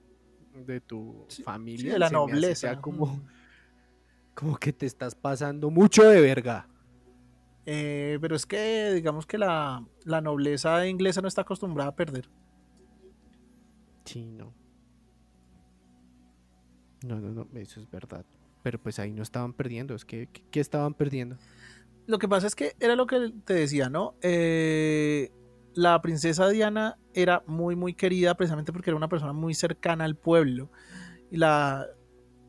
[0.67, 3.21] de tu familia, de la nobleza, como,
[4.35, 6.69] como que te estás pasando mucho de verga.
[7.67, 12.29] Eh, pero es que digamos que la, nobleza inglesa no está acostumbrada a perder.
[14.05, 14.53] Sí, no.
[17.07, 18.25] No, no, no, eso es verdad.
[18.63, 21.37] Pero pues ahí no estaban perdiendo, es que, ¿qué estaban perdiendo?
[22.07, 24.15] Lo que pasa es que era lo que te decía, ¿no?
[24.23, 25.31] Eh,
[25.75, 30.17] la princesa Diana era muy, muy querida precisamente porque era una persona muy cercana al
[30.17, 30.71] pueblo.
[31.31, 31.87] Y la,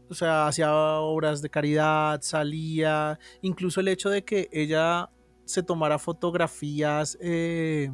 [0.10, 5.10] o sea, hacía obras de caridad, salía, incluso el hecho de que ella
[5.46, 7.92] se tomara fotografías eh,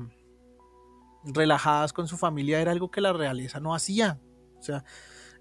[1.24, 4.20] relajadas con su familia era algo que la realeza no hacía.
[4.60, 4.84] O sea,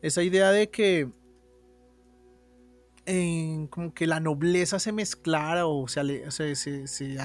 [0.02, 1.10] esa idea de que
[3.70, 7.16] como que la nobleza se mezclara o se, se,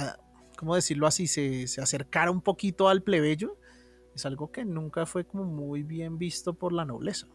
[0.57, 1.27] ¿cómo decirlo así?
[1.27, 3.57] Se, se acercara un poquito al plebeyo,
[4.15, 7.27] es algo que nunca fue como muy bien visto por la nobleza.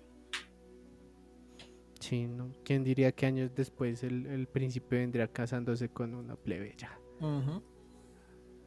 [2.11, 2.51] Sí, ¿no?
[2.65, 6.99] ¿Quién diría que años después el, príncipe vendría casándose con una plebeya?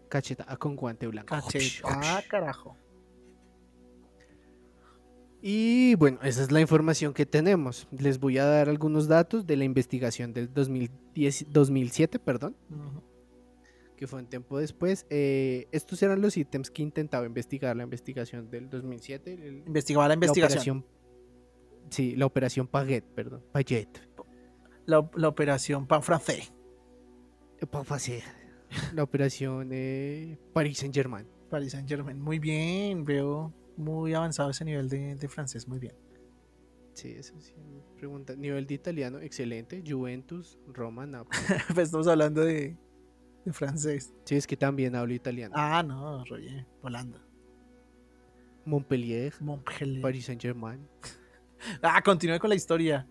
[0.07, 1.35] Cacheta con guante blanco.
[1.83, 2.77] Ah, carajo.
[5.41, 7.85] Y bueno, esa es la información que tenemos.
[7.91, 12.55] Les voy a dar algunos datos de la investigación del 2010, 2007, perdón,
[13.97, 15.05] que fue un tiempo después.
[15.09, 19.63] Eh, estos eran los ítems que intentaba investigar la investigación del 2007.
[19.67, 20.85] Investigaba la investigación.
[21.93, 23.43] Sí, la operación Paget, perdón.
[23.51, 23.87] Paget.
[24.87, 26.51] La, la operación Pan Francés.
[27.69, 28.23] Pan Francés.
[28.95, 31.27] La operación eh, Paris Saint Germain.
[31.51, 32.19] Paris Saint Germain.
[32.19, 35.93] Muy bien, veo muy avanzado ese nivel de, de francés, muy bien.
[36.93, 37.53] Sí, eso sí.
[37.95, 39.83] Pregunta, nivel de italiano, excelente.
[39.87, 41.37] Juventus, Roma, Napoli.
[41.75, 42.75] pues estamos hablando de,
[43.45, 44.15] de, francés.
[44.25, 45.53] Sí, es que también hablo italiano.
[45.55, 47.23] Ah, no, Roger, Holanda.
[48.65, 50.01] Montpellier, Montpellier.
[50.01, 50.89] Paris Saint Germain.
[51.81, 53.07] Ah, continúe con la historia.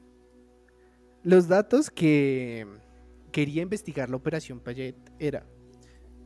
[1.23, 2.67] Los datos que
[3.31, 5.47] quería investigar la operación Payet era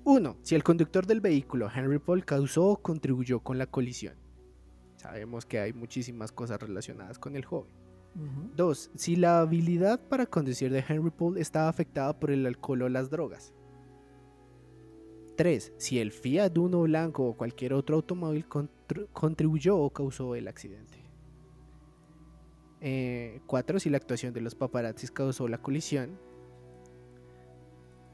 [0.04, 0.38] 1.
[0.42, 4.14] Si el conductor del vehículo, Henry Paul, causó o contribuyó con la colisión.
[4.96, 7.72] Sabemos que hay muchísimas cosas relacionadas con el joven.
[8.56, 8.92] 2.
[8.94, 13.10] Si la habilidad para conducir de Henry Paul estaba afectada por el alcohol o las
[13.10, 13.52] drogas.
[15.36, 15.74] 3.
[15.76, 18.46] Si el Fiat Uno blanco o cualquier otro automóvil
[19.12, 21.05] contribuyó o causó el accidente.
[22.80, 23.76] 4.
[23.76, 26.18] Eh, si la actuación de los paparazzis causó la colisión.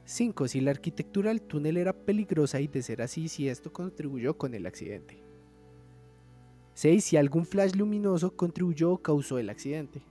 [0.05, 0.47] 5.
[0.47, 4.53] Si la arquitectura del túnel era peligrosa y de ser así, si esto contribuyó con
[4.53, 5.23] el accidente.
[6.75, 7.03] 6.
[7.03, 10.01] Si algún flash luminoso contribuyó o causó el accidente.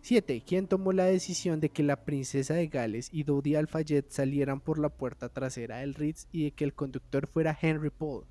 [0.00, 0.42] 7.
[0.44, 4.80] ¿Quién tomó la decisión de que la princesa de Gales y Dodi Alfayet salieran por
[4.80, 8.24] la puerta trasera del Ritz y de que el conductor fuera Henry Paul?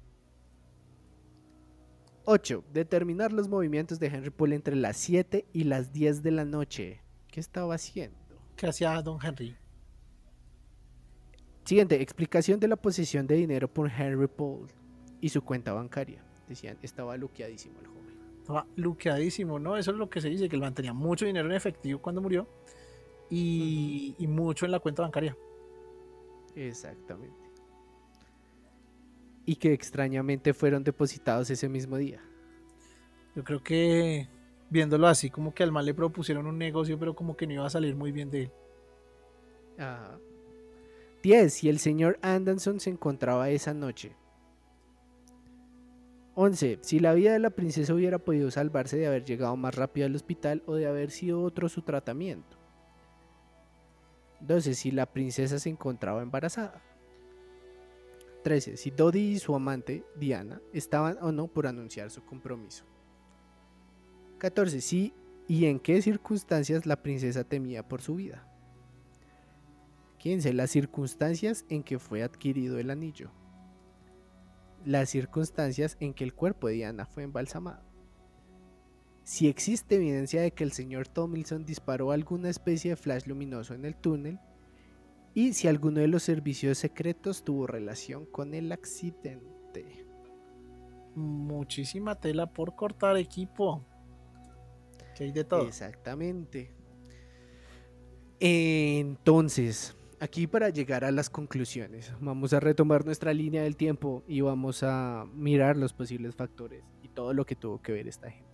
[2.26, 2.64] 8.
[2.74, 7.02] Determinar los movimientos de Henry Paul entre las 7 y las 10 de la noche.
[7.28, 8.18] ¿Qué estaba haciendo?
[8.56, 9.56] ¿Qué hacía don Henry?
[11.66, 14.68] Siguiente, explicación de la posesión de dinero por Henry Paul
[15.20, 16.24] y su cuenta bancaria.
[16.48, 18.02] Decían, estaba luqueadísimo el joven.
[18.40, 19.78] Estaba luqueadísimo, ¿no?
[19.78, 22.48] Eso es lo que se dice, que él mantenía mucho dinero en efectivo cuando murió
[23.30, 25.38] y, y mucho en la cuenta bancaria.
[26.56, 27.41] Exactamente
[29.46, 32.22] y que extrañamente fueron depositados ese mismo día.
[33.36, 34.28] Yo creo que
[34.70, 37.66] viéndolo así, como que al mal le propusieron un negocio, pero como que no iba
[37.66, 38.52] a salir muy bien de él.
[39.78, 40.18] Ajá.
[41.24, 41.54] 10.
[41.54, 44.16] Si el señor Anderson se encontraba esa noche.
[46.36, 46.80] 11.
[46.82, 50.16] Si la vida de la princesa hubiera podido salvarse de haber llegado más rápido al
[50.16, 52.58] hospital o de haber sido otro su tratamiento.
[54.40, 54.74] 12.
[54.74, 56.82] Si la princesa se encontraba embarazada.
[58.42, 58.78] 13.
[58.78, 62.86] Si Dodi y su amante, Diana, estaban o no por anunciar su compromiso.
[64.40, 64.82] 14.
[64.82, 65.14] Si
[65.48, 68.48] y en qué circunstancias la princesa temía por su vida.
[70.20, 70.54] 15.
[70.54, 73.32] Las circunstancias en que fue adquirido el anillo.
[74.86, 77.84] Las circunstancias en que el cuerpo de Diana fue embalsamado.
[79.24, 83.86] Si existe evidencia de que el señor Tomlinson disparó alguna especie de flash luminoso en
[83.86, 84.40] el túnel
[85.34, 90.06] y si alguno de los servicios secretos tuvo relación con el accidente.
[91.16, 93.86] Muchísima tela por cortar equipo.
[95.16, 95.68] Que hay de todo.
[95.68, 96.74] Exactamente.
[98.40, 104.42] Entonces, aquí para llegar a las conclusiones, vamos a retomar nuestra línea del tiempo y
[104.42, 108.51] vamos a mirar los posibles factores y todo lo que tuvo que ver esta gente.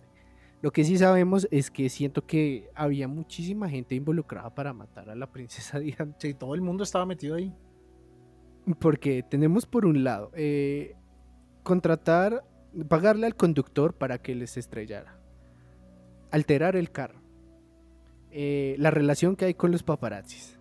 [0.60, 5.14] Lo que sí sabemos es que siento que había muchísima gente involucrada para matar a
[5.14, 6.14] la princesa Diana.
[6.18, 7.54] Sí, todo el mundo estaba metido ahí.
[8.80, 10.94] Porque tenemos por un lado, eh,
[11.62, 12.44] contratar,
[12.88, 15.18] pagarle al conductor para que les estrellara.
[16.30, 17.22] Alterar el carro.
[18.30, 20.58] Eh, la relación que hay con los paparazzis.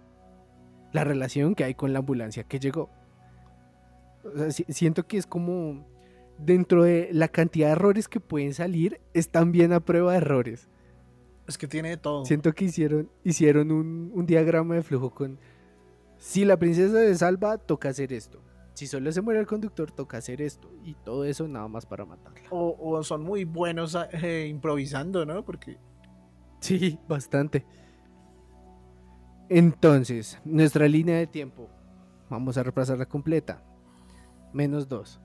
[0.93, 2.89] La relación que hay con la ambulancia que llegó.
[4.69, 5.85] siento que es como
[6.37, 10.69] dentro de la cantidad de errores que pueden salir, están bien a prueba de errores.
[11.47, 12.25] Es que tiene todo.
[12.25, 15.39] Siento que hicieron, hicieron un, diagrama de flujo con...
[16.17, 18.41] Si la princesa se salva, toca hacer esto.
[18.73, 20.69] Si solo se muere el conductor, toca hacer esto.
[20.83, 22.41] Y todo eso nada más para matarla.
[22.49, 25.45] O, son muy buenos eh, improvisando, ¿no?
[25.45, 25.77] Porque
[26.59, 27.65] Sí, bastante.
[29.49, 31.69] Entonces, nuestra línea de tiempo,
[32.29, 33.63] vamos a repasarla completa.
[34.53, 35.21] Menos 2.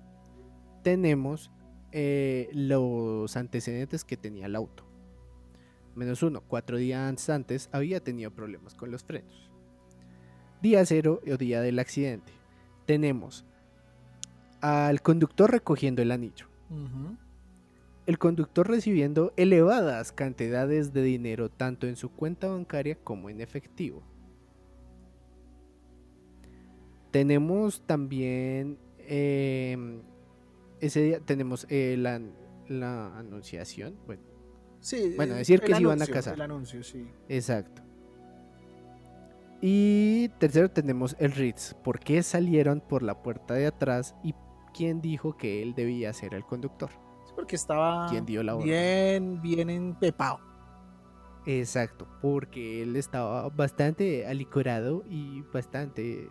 [0.82, 1.50] Tenemos
[1.92, 4.84] eh, los antecedentes que tenía el auto.
[5.94, 6.40] Menos 1.
[6.48, 9.50] Cuatro días antes había tenido problemas con los frenos.
[10.62, 12.32] Día 0 o día del accidente.
[12.86, 13.44] Tenemos
[14.60, 16.46] al conductor recogiendo el anillo.
[18.06, 24.02] El conductor recibiendo elevadas cantidades de dinero tanto en su cuenta bancaria como en efectivo.
[27.10, 30.00] Tenemos también em,
[30.82, 32.20] ese día tenemos eh, la,
[33.16, 33.96] anunciación.
[34.04, 34.22] Bueno,
[34.80, 36.34] sí, bueno decir que se iban a casar.
[36.34, 37.08] El anuncio, sí.
[37.28, 37.82] Exacto.
[39.60, 41.74] Y tercero tenemos el Ritz.
[41.74, 44.34] ¿Por qué salieron por la puerta de atrás y
[44.74, 46.90] quién dijo que él debía ser el conductor?
[47.36, 50.40] Porque estaba ¿Quién dio la bien, bien empepado.
[51.46, 56.28] Exacto, porque él estaba bastante alicorado y bastante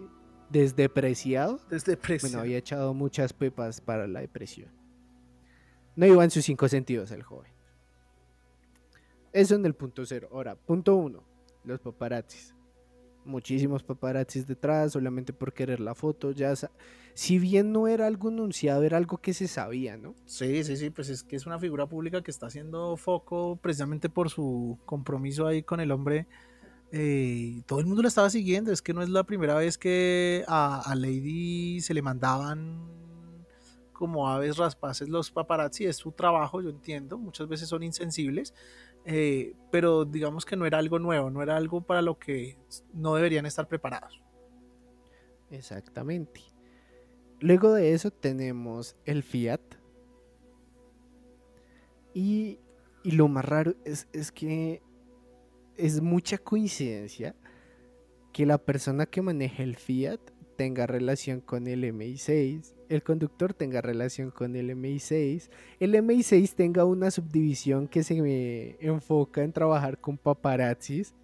[0.51, 1.59] desdepreciado.
[1.69, 2.33] Desdepreciado.
[2.33, 4.69] Bueno, había echado muchas pepas para la depresión.
[5.95, 7.51] No iba en sus cinco sentidos el joven.
[9.33, 10.29] Eso en el punto cero.
[10.31, 11.23] Ahora, punto uno,
[11.63, 12.53] los paparazzis.
[13.23, 16.31] Muchísimos paparazzis detrás, solamente por querer la foto.
[16.31, 16.53] Ya
[17.13, 20.15] si bien no era algo anunciado, era algo que se sabía, ¿no?
[20.25, 24.09] Sí, sí, sí, pues es que es una figura pública que está haciendo foco precisamente
[24.09, 26.27] por su compromiso ahí con el hombre
[26.91, 28.71] eh, todo el mundo lo estaba siguiendo.
[28.71, 32.89] Es que no es la primera vez que a, Lady se le mandaban
[33.93, 35.85] como aves raspaces los paparazzi.
[35.85, 37.17] Es su trabajo, yo entiendo.
[37.17, 38.53] Muchas veces son insensibles.
[39.05, 42.57] Eh, pero digamos que no era algo nuevo, no era algo para lo que
[42.93, 44.21] no deberían estar preparados.
[45.49, 46.41] Exactamente.
[47.39, 49.61] Luego de eso tenemos el Fiat.
[52.13, 52.59] Y,
[53.03, 54.83] y lo más raro es, es que
[55.77, 57.35] es mucha coincidencia
[58.31, 60.19] que la persona que maneja el Fiat
[60.55, 65.49] tenga relación con el MI6, el conductor tenga relación con el MI6,
[65.79, 71.15] el MI6 tenga una subdivisión que se me enfoca en trabajar con paparazzis.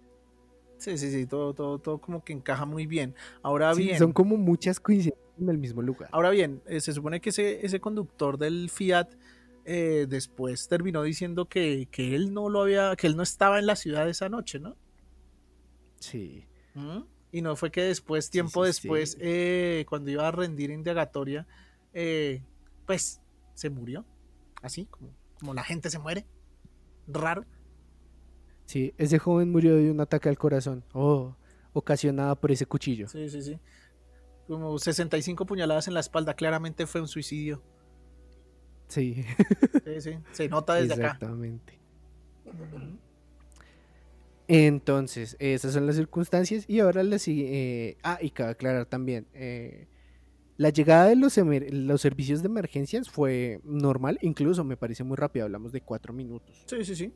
[0.78, 3.14] Sí, sí, sí, todo, todo, todo como que encaja muy bien.
[3.42, 3.98] Ahora bien.
[3.98, 6.08] Son como muchas coincidencias en el mismo lugar.
[6.12, 9.08] Ahora bien, eh, se supone que ese, ese conductor del Fiat
[9.70, 13.76] eh, después terminó diciendo que, él no lo había, que él no estaba en la
[13.76, 14.78] ciudad esa noche, ¿no?
[16.00, 16.46] Sí.
[16.72, 17.00] ¿Mm?
[17.32, 21.46] Y no fue que después, tiempo después, eh, cuando iba a rendir indagatoria,
[21.92, 22.42] eh,
[22.86, 23.20] pues
[23.52, 24.06] se murió.
[24.62, 26.24] Así, como, como la gente se muere.
[27.06, 27.44] Raro.
[28.64, 30.82] Sí, ese joven murió de un ataque al corazón.
[30.94, 31.36] Oh,
[31.74, 33.06] ocasionada por ese cuchillo.
[33.06, 33.60] Sí, sí, sí.
[34.46, 36.32] Como 65 puñaladas en la espalda.
[36.32, 37.62] Claramente fue un suicidio.
[38.88, 39.24] Sí.
[39.84, 40.18] Sí, sí.
[40.32, 41.06] Se nota desde acá.
[41.06, 41.78] Exactamente.
[44.48, 46.64] Entonces, esas son las circunstancias.
[46.68, 47.88] Y ahora le sigue.
[47.90, 49.26] Eh, ah, y cabe aclarar también.
[49.34, 49.86] Eh,
[50.56, 55.44] la llegada de los, los servicios de emergencias fue normal, incluso me parece muy rápido,
[55.44, 56.64] hablamos de cuatro minutos.
[56.66, 57.12] Sí, sí, sí.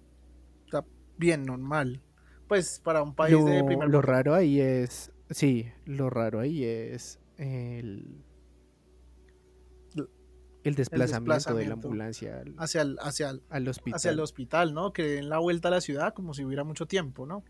[0.65, 0.85] Está
[1.19, 2.01] bien normal.
[2.47, 5.11] Pues para un país de primer Lo raro ahí es.
[5.31, 8.23] Sí, lo raro ahí es el
[10.65, 13.97] el desplazamiento, de la ambulancia hacia, el, hacia, al hospital.
[13.97, 14.93] hacia el hospital, ¿no?
[14.93, 17.45] Que den la vuelta a la ciudad como si hubiera mucho tiempo, ¿no?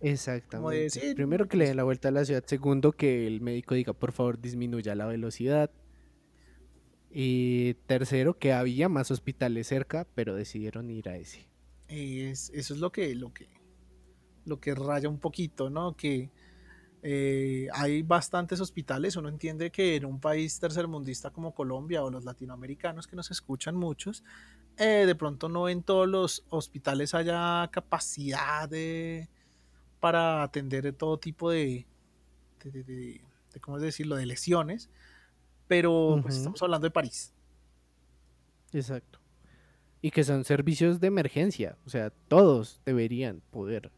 [0.00, 1.14] Exactamente.
[1.14, 4.12] Primero que le den la vuelta a la ciudad, segundo que el médico diga por
[4.12, 5.70] favor disminuya la velocidad.
[7.10, 11.48] Y tercero que había más hospitales cerca, pero decidieron ir a ese.
[11.88, 13.48] Es, eso es lo que, lo que,
[14.44, 15.96] lo que raya un poquito, ¿no?
[15.96, 16.30] Que
[17.02, 22.24] eh, hay bastantes hospitales, uno entiende que en un país tercermundista como Colombia o los
[22.24, 24.24] latinoamericanos que nos escuchan muchos,
[24.76, 29.28] eh, de pronto no en todos los hospitales haya capacidad de,
[30.00, 31.86] para atender todo tipo de,
[32.62, 33.20] de,
[33.60, 34.90] ¿cómo decirlo?, de lesiones,
[35.68, 37.32] pero pues estamos hablando de París.
[38.72, 39.20] Exacto.
[40.02, 43.90] Y que son servicios de emergencia, o sea, todos deberían poder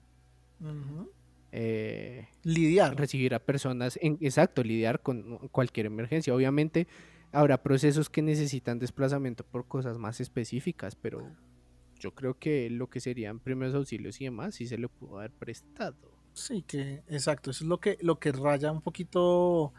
[1.53, 2.97] eh, lidiar.
[2.97, 6.35] Recibir a personas, en, exacto, lidiar con cualquier emergencia.
[6.35, 6.87] Obviamente
[7.33, 11.23] habrá procesos que necesitan desplazamiento por cosas más específicas, pero
[11.99, 15.33] yo creo que lo que serían primeros auxilios y demás sí se le pudo haber
[15.33, 15.97] prestado.
[16.33, 19.73] Sí, que exacto, eso es lo que, lo que raya un poquito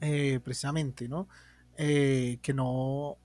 [0.00, 1.28] eh, precisamente, ¿no?
[1.76, 3.16] Eh, que no,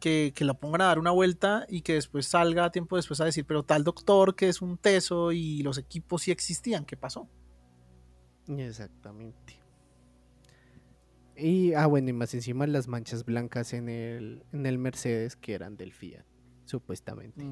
[0.00, 3.24] que, que, la pongan a dar una vuelta y que después salga tiempo después a
[3.24, 7.28] decir, pero tal doctor que es un teso y los equipos sí existían, ¿qué pasó?
[8.48, 9.60] Exactamente.
[11.36, 15.52] Y, ah, bueno, y más encima las manchas blancas en el, en el Mercedes que
[15.54, 16.24] eran del Fiat,
[16.64, 17.44] supuestamente.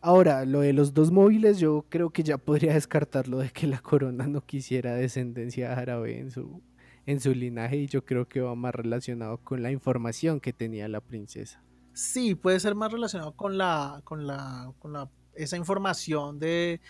[0.00, 3.80] Ahora, lo de los dos móviles, yo creo que ya podría descartarlo de que la
[3.80, 6.60] corona no quisiera descendencia árabe en su,
[7.06, 10.88] en su linaje y yo creo que va más relacionado con la información que tenía
[10.88, 11.62] la princesa.
[11.92, 16.80] Sí, puede ser más relacionado con la, con la, con la, esa información de,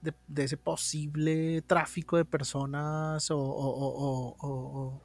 [0.00, 3.38] de, ese posible tráfico de personas o,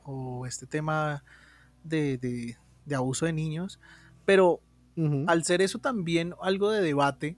[0.05, 1.23] o, este tema
[1.83, 3.79] de, de, abuso de niños.
[4.25, 4.61] Pero
[5.27, 7.37] al ser eso también algo de debate,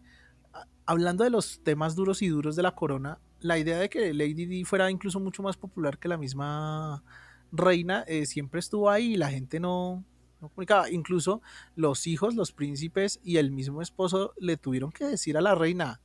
[0.86, 4.46] hablando de los temas duros y duros de la corona, la idea de que Lady
[4.46, 7.04] Di fuera incluso mucho más popular que la misma
[7.52, 10.04] reina eh, siempre estuvo ahí y la gente no,
[10.42, 10.90] no comunicaba.
[10.90, 11.42] Incluso
[11.76, 16.02] los hijos, los príncipes y el mismo esposo le tuvieron que decir a la reina.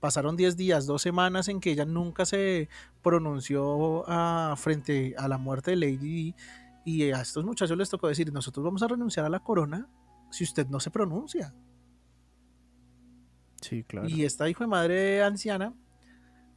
[0.00, 2.68] Pasaron 10 días, dos semanas en que ella nunca se
[3.02, 6.34] pronunció ah, frente a la muerte de Lady Di.
[6.84, 9.88] Y a estos muchachos les tocó decir, nosotros vamos a renunciar a la corona
[10.30, 11.54] si usted no se pronuncia.
[13.60, 14.08] Sí, claro.
[14.08, 15.74] Y esta hijo de madre anciana,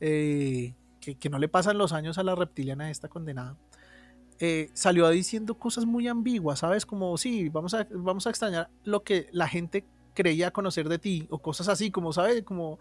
[0.02, 3.56] eh, que, no le pasan los años a la reptiliana esta condenada,
[4.40, 6.86] eh, salió diciendo cosas muy ambiguas, ¿sabes?
[6.86, 11.28] Como, sí, vamos a, vamos a extrañar lo que la gente creía conocer de ti,
[11.30, 12.44] o cosas así, como, ¿sabes?
[12.44, 12.80] Como,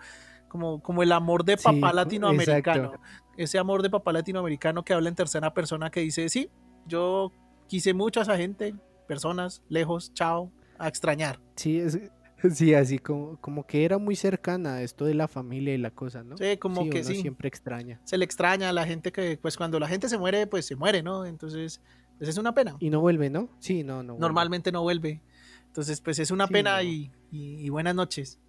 [0.48, 2.92] como, como el amor de papá latinoamericano.
[3.36, 6.50] Ese amor de papá latinoamericano que habla en tercera persona que dice, sí,
[6.86, 7.32] yo
[7.68, 8.74] quise mucho a esa gente,
[9.06, 11.38] personas, lejos, chao, a extrañar.
[11.56, 11.98] Sí, es,
[12.55, 15.91] Sí, así como, como que era muy cercana a esto de la familia y la
[15.91, 16.36] cosa, ¿no?
[16.36, 17.16] Sí, como que sí.
[17.16, 18.01] siempre extraña.
[18.05, 20.76] Se le extraña a la gente que, pues cuando la gente se muere, pues se
[20.76, 21.26] muere, ¿no?
[21.26, 21.80] Entonces,
[22.18, 22.76] pues es una pena.
[22.80, 23.49] Y no vuelve, ¿no?
[23.59, 24.16] Sí, no, no.
[24.18, 25.22] Normalmente no vuelve.
[25.66, 28.41] Entonces, pues es una pena y, buenas noches.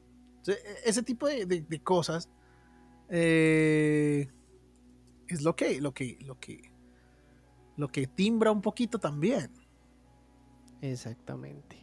[0.47, 2.29] E, ese tipo de, cosas
[3.09, 4.27] eh,
[5.27, 6.71] es lo que, lo que, lo que,
[7.77, 9.51] lo que timbra un poquito también.
[10.81, 11.80] Exactamente.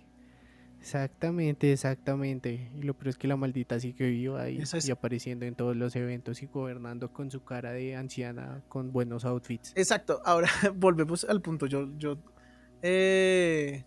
[0.81, 2.71] Exactamente, exactamente.
[2.77, 5.77] Y lo peor es que la maldita sí que viva ahí y apareciendo en todos
[5.77, 9.73] los eventos y gobernando con su cara de anciana con buenos outfits.
[9.77, 10.23] Exacto.
[10.25, 11.67] Ahora volvemos al punto.
[11.67, 12.19] Yo, yo,
[12.83, 13.85] eh,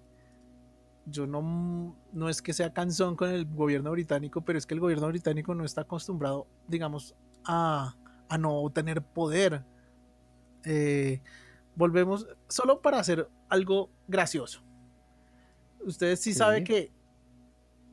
[1.06, 4.80] yo no, no es que sea cansón con el gobierno británico, pero es que el
[4.80, 7.16] gobierno británico no está acostumbrado, digamos,
[7.46, 7.96] a,
[8.28, 9.64] a no tener poder.
[10.66, 11.22] Eh,
[11.76, 14.62] volvemos solo para hacer algo gracioso
[15.86, 16.92] Ustedes sí, saben que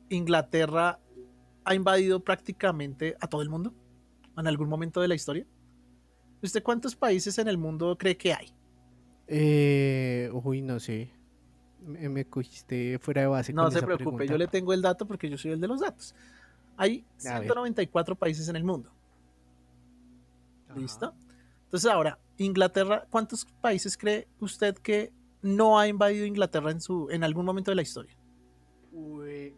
[0.09, 0.99] Inglaterra
[1.63, 3.73] ha invadido prácticamente a todo el mundo
[4.37, 5.45] en algún momento de la historia.
[6.41, 8.53] ¿Usted cuántos países en el mundo cree que hay?
[9.27, 11.11] Eh, uy, no sé.
[11.85, 13.53] Me, cogiste fuera de base.
[13.53, 16.15] No se preocupe, yo le tengo el dato porque yo soy el de los datos.
[16.77, 18.91] Hay 194 países en el mundo.
[20.75, 21.13] ¿Listo?
[21.65, 25.11] Entonces ahora, Inglaterra, ¿cuántos países cree usted que
[25.41, 28.15] no ha invadido Inglaterra en, su, en algún momento de la historia.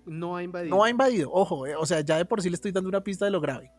[0.06, 0.76] no ha invadido.
[0.76, 3.04] No ha invadido, ojo, eh, o sea, ya de por sí le estoy dando una
[3.04, 3.72] pista de lo grave.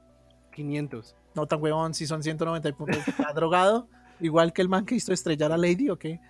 [0.52, 1.16] 500.
[1.34, 3.08] No tan huevón, si son 190 puntos.
[3.08, 3.88] ¿Está drogado?
[4.20, 6.20] Igual que el man que hizo estrellar a Lady o qué?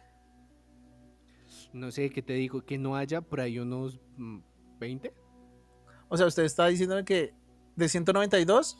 [1.72, 2.64] No sé, ¿qué te digo?
[2.64, 4.00] Que no haya por ahí unos
[4.78, 5.10] 20.
[5.10, 5.12] Mm,
[6.08, 7.34] o sea, usted está diciendo que
[7.76, 8.78] de 192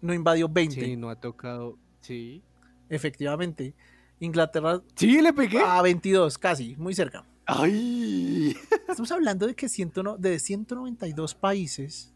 [0.00, 0.74] no invadió 20.
[0.74, 1.78] Sí, no ha tocado.
[2.00, 2.42] Sí.
[2.88, 3.74] Efectivamente.
[4.20, 4.82] Inglaterra.
[4.96, 5.60] Sí, le pegué.
[5.60, 7.24] A 22, casi, muy cerca.
[7.46, 8.56] Ay.
[8.88, 12.14] Estamos hablando de que de 192 países,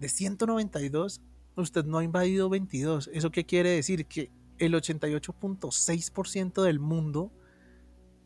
[0.00, 1.20] de 192,
[1.56, 3.10] usted no ha invadido 22.
[3.12, 4.06] ¿Eso qué quiere decir?
[4.06, 7.32] Que el 88.6% del mundo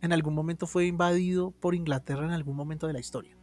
[0.00, 3.36] en algún momento fue invadido por Inglaterra en algún momento de la historia.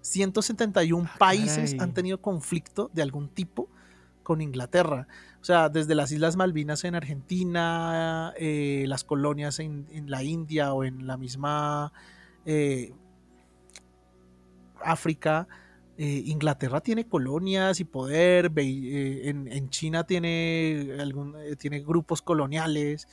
[0.00, 3.68] 171 ah, países han tenido conflicto de algún tipo
[4.28, 5.08] con Inglaterra.
[5.40, 10.84] O sea, desde las Islas Malvinas en Argentina, eh, las colonias en, la India o
[10.84, 11.94] en la misma
[12.44, 12.92] eh,
[14.82, 15.48] África.
[15.96, 23.08] Eh, Inglaterra tiene colonias y poder, en, China tiene, algún, tiene grupos coloniales,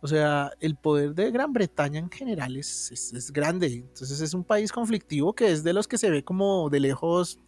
[0.00, 4.44] o sea, el poder de Gran Bretaña en general es, es, grande, entonces es un
[4.44, 7.38] país conflictivo que es de los que se ve como de lejos,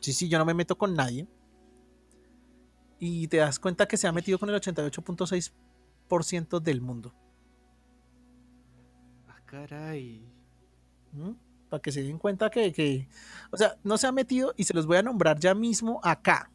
[0.00, 1.26] sí, sí, yo no me meto con nadie,
[2.98, 7.14] y te das cuenta que se ha metido con el 88.6% del mundo.
[9.28, 10.24] Ah, caray.
[11.12, 11.32] ¿Mm?
[11.68, 13.08] Para que se den cuenta que,
[13.50, 16.50] o sea, no se ha metido y se los voy a nombrar ya mismo acá.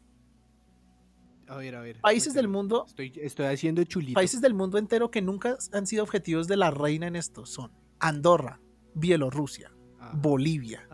[1.46, 2.00] A ver, a ver.
[2.00, 2.84] Países del mundo.
[2.86, 4.14] Estoy, estoy haciendo chulito.
[4.14, 7.72] Países del mundo entero que nunca han sido objetivos de la reina en esto son
[8.00, 8.60] Andorra,
[8.94, 9.70] Bielorrusia,
[10.14, 10.88] Bolivia,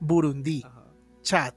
[0.00, 0.64] Burundi,
[1.22, 1.54] Chad,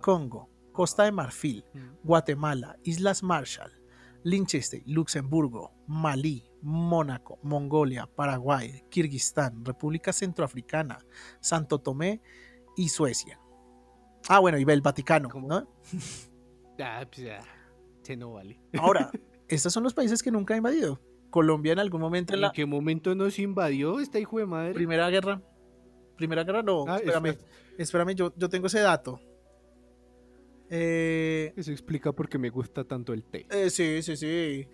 [0.00, 1.64] Congo, Costa de Marfil,
[2.02, 3.70] Guatemala, Islas Marshall,
[4.24, 10.98] Liechtenstein, Luxemburgo, Malí, Mónaco, Mongolia, Paraguay, Kirguistán, República Centroafricana,
[11.40, 12.20] Santo Tomé
[12.76, 13.38] y Suecia.
[14.28, 15.28] Ah, bueno, y el Vaticano.
[15.34, 15.68] ¿no?
[16.80, 17.40] Ah, pues ya,
[18.02, 18.60] se no vale.
[18.76, 19.08] Ahora,
[19.48, 21.00] estos son los países que nunca ha invadido.
[21.30, 24.74] Colombia en algún momento en ¿En la qué momento nos invadió esta hijo de madre?
[24.74, 25.40] Primera Guerra.
[26.16, 27.38] Primera Guerra, no, Ah, espérame.
[27.78, 29.20] Espérame, yo, yo tengo ese dato.
[30.76, 33.46] Eh, Eso explica por qué me gusta tanto el té.
[33.50, 34.66] Eh, sí, sí, sí.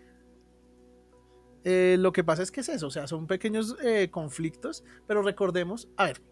[1.63, 3.77] Eh, lo que pasa es que es eso, o sea, son pequeños
[4.11, 6.23] conflictos, pero recordemos, a ver,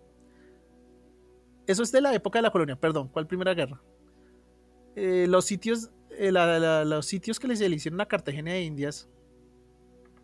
[1.67, 3.83] eso es de la época de la colonia, perdón, ¿cuál primera guerra?
[4.97, 9.07] Los sitios, la- la- los sitios que les le hicieron a Cartagena de Indias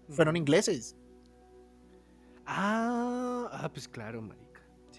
[0.08, 0.96] fueron ingleses,
[2.46, 4.43] Ah, ah, pues claro, marica.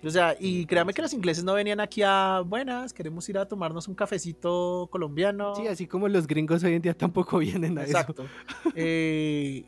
[0.05, 3.47] O sea, y créame que los ingleses no venían aquí a buenas, queremos ir a
[3.47, 5.55] tomarnos un cafecito colombiano.
[5.55, 7.91] Sí, así como los gringos hoy en día tampoco vienen a eso.
[7.97, 8.25] Exacto.
[8.75, 9.65] Eh,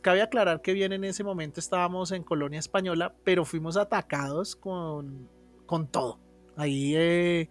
[0.00, 5.28] cabe aclarar que bien en ese momento estábamos en colonia española, pero fuimos atacados con,
[5.66, 6.18] con todo.
[6.56, 7.50] Ahí eh,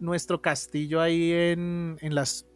[0.00, 2.48] nuestro castillo ahí en, en las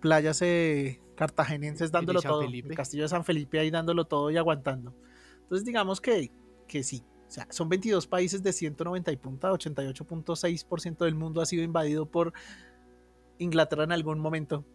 [0.00, 2.40] playas eh, cartagenenses dándolo todo.
[2.40, 2.70] Felipe.
[2.70, 4.94] El castillo de San Felipe ahí dándolo todo y aguantando.
[5.42, 6.32] Entonces digamos que,
[6.66, 7.04] que sí.
[7.32, 12.04] O sea, son 22 países de 190 y punta, 88.6% del mundo ha sido invadido
[12.04, 12.34] por
[13.38, 14.66] Inglaterra en algún momento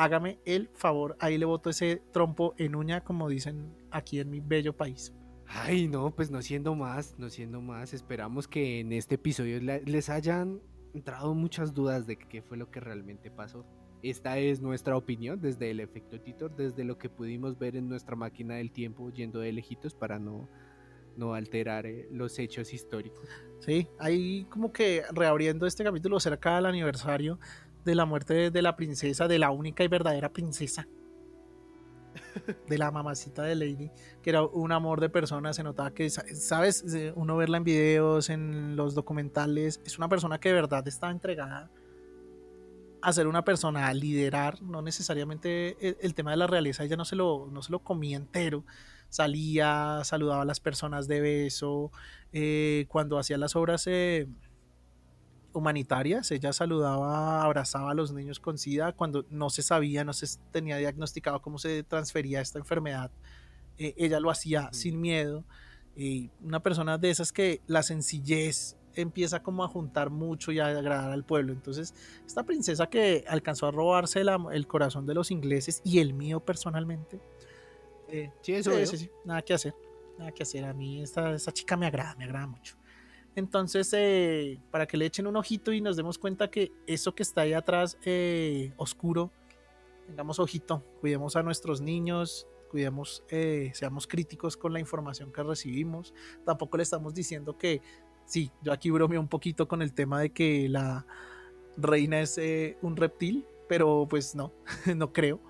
[0.00, 4.40] hágame el favor, ahí le boto ese trompo en uña, como dicen aquí en mi
[4.40, 5.12] bello país.
[5.46, 7.92] Ay, no, pues no siendo más, no siendo más.
[7.92, 10.60] Esperamos que en este episodio les hayan
[10.94, 13.66] entrado muchas dudas de qué fue lo que realmente pasó.
[14.02, 18.16] Esta es nuestra opinión desde el efecto Titor, desde lo que pudimos ver en nuestra
[18.16, 20.48] máquina del tiempo yendo de lejitos para no,
[21.20, 23.28] no alterar eh, los hechos históricos.
[23.60, 27.38] Sí, ahí como que reabriendo este capítulo cerca del aniversario
[27.84, 30.88] de la muerte de, la princesa, de la única y verdadera princesa.
[32.68, 33.90] De la mamacita de Lady,
[34.22, 37.64] que era un amor de persona, se notaba que, sa- sabes, Eh, uno verla en
[37.64, 41.70] videos, en los documentales, es una persona que de verdad estaba entregada
[43.02, 46.96] a ser una persona, a liderar, no necesariamente el, el tema de la realeza, ella
[46.96, 48.64] no se, lo, no se lo comía entero,
[49.10, 51.92] salía, saludaba a las personas de beso,
[52.32, 54.26] eh, cuando hacía las obras eh,
[55.52, 60.26] humanitarias, ella saludaba, abrazaba a los niños con SIDA cuando no se sabía, no se
[60.52, 63.10] tenía diagnosticado cómo se transfería esta enfermedad.
[63.78, 65.44] Eh, ella lo hacía sin miedo.
[65.96, 70.66] Y una persona de esas que la sencillez empieza como a juntar mucho y a
[70.66, 71.52] agradar al pueblo.
[71.52, 71.94] Entonces,
[72.26, 76.40] esta princesa que alcanzó a robarse la- el corazón de los ingleses y el mío
[76.40, 77.20] personalmente.
[78.12, 79.74] Eh, Sí, eso sí, sí, Nada que hacer.
[80.18, 80.64] Nada que hacer.
[80.64, 82.76] A mí esta, esta chica me agrada, me agrada mucho.
[83.36, 87.22] Entonces, eh, para que le echen un ojito y nos demos cuenta que eso que
[87.22, 89.30] está ahí atrás, eh, oscuro,
[90.06, 96.14] tengamos ojito, cuidemos a nuestros niños, cuidemos, eh, seamos críticos con la información que recibimos.
[96.44, 97.82] Tampoco le estamos diciendo que,
[98.24, 101.06] sí, yo aquí bromeo un poquito con el tema de que la
[101.76, 104.52] reina es eh, un reptil, pero pues no,
[104.96, 105.40] no creo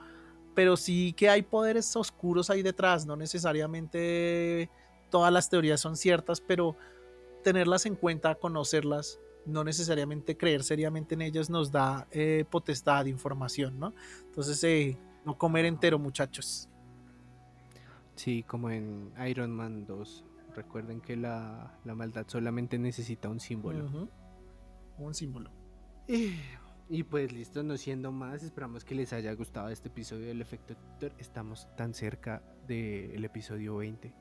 [0.60, 4.68] pero sí que hay poderes oscuros ahí detrás, no necesariamente
[5.08, 6.76] todas las teorías son ciertas, pero
[7.42, 13.78] tenerlas en cuenta, conocerlas, no necesariamente creer seriamente en ellas nos da eh, potestad, información,
[13.78, 13.94] ¿no?
[14.26, 16.68] Entonces, eh, no comer entero, muchachos.
[18.14, 20.24] Sí, como en Iron Man 2.
[20.54, 24.10] Recuerden que la, la maldad solamente necesita un símbolo.
[24.98, 25.50] Un símbolo.
[26.06, 26.34] Y,
[26.90, 30.74] y pues listo, no siendo más, esperamos que les haya gustado este episodio del efecto
[30.74, 31.12] Titor.
[31.18, 34.12] Estamos tan cerca del episodio 20.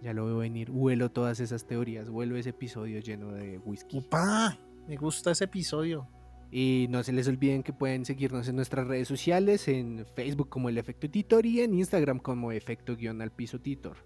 [0.00, 3.98] Ya lo veo venir, huelo todas esas teorías, huelo ese episodio lleno de whisky.
[3.98, 4.58] ¡Upa!
[4.88, 6.08] Me gusta ese episodio.
[6.50, 10.70] Y no se les olviden que pueden seguirnos en nuestras redes sociales, en Facebook como
[10.70, 13.98] el efecto Titor y en Instagram como efecto guion al piso Titor.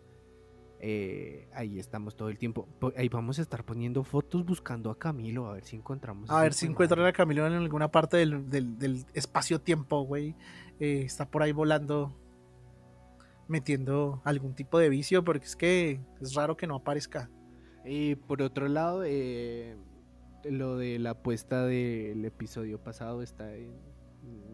[0.84, 2.66] Eh, ahí estamos todo el tiempo.
[2.80, 6.28] Po- Ahí vamos a estar poniendo fotos buscando a Camilo, a ver si encontramos.
[6.28, 10.34] A ver si encuentran a Camilo en alguna parte del, del- del espacio-tiempo, güey.
[10.80, 12.12] Eh, está por ahí volando,
[13.48, 17.30] metiendo algún tipo de vicio, porque es que es raro que no aparezca.
[17.84, 19.76] Y por otro lado, eh,
[20.44, 23.72] lo de la apuesta del episodio pasado está en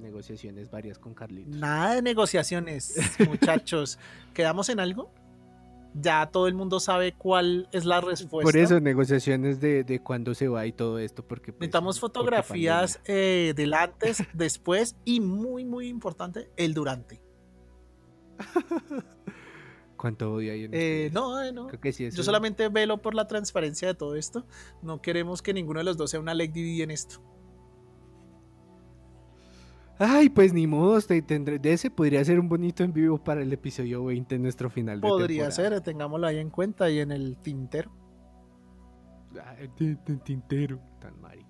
[0.00, 1.56] negociaciones varias con Carlitos.
[1.56, 2.94] Nada de negociaciones,
[3.28, 3.98] muchachos.
[4.34, 5.10] ¿Quedamos en algo?
[5.94, 8.46] Ya todo el mundo sabe cuál es la respuesta.
[8.46, 11.52] Por eso, negociaciones de, de cuándo se va y todo esto, porque...
[11.52, 17.20] pues, Necesitamos fotografías eh, del antes, después y muy, muy importante, el durante.
[19.96, 21.66] ¿Cuánto odio hay en Eh, no, eh, no.
[21.66, 24.46] Creo que sí, Yo solamente velo por la transparencia de todo esto.
[24.80, 27.20] No queremos que ninguno de los dos sea una DD en esto.
[29.98, 33.42] Ay, pues ni modo, te- tendré, de ese podría ser un bonito en vivo para
[33.42, 35.70] el episodio 20, nuestro final de Podría temporada.
[35.70, 37.90] ser, tengámoslo ahí en cuenta y en el tintero.
[40.24, 40.80] tintero.
[41.00, 41.48] Tan marica.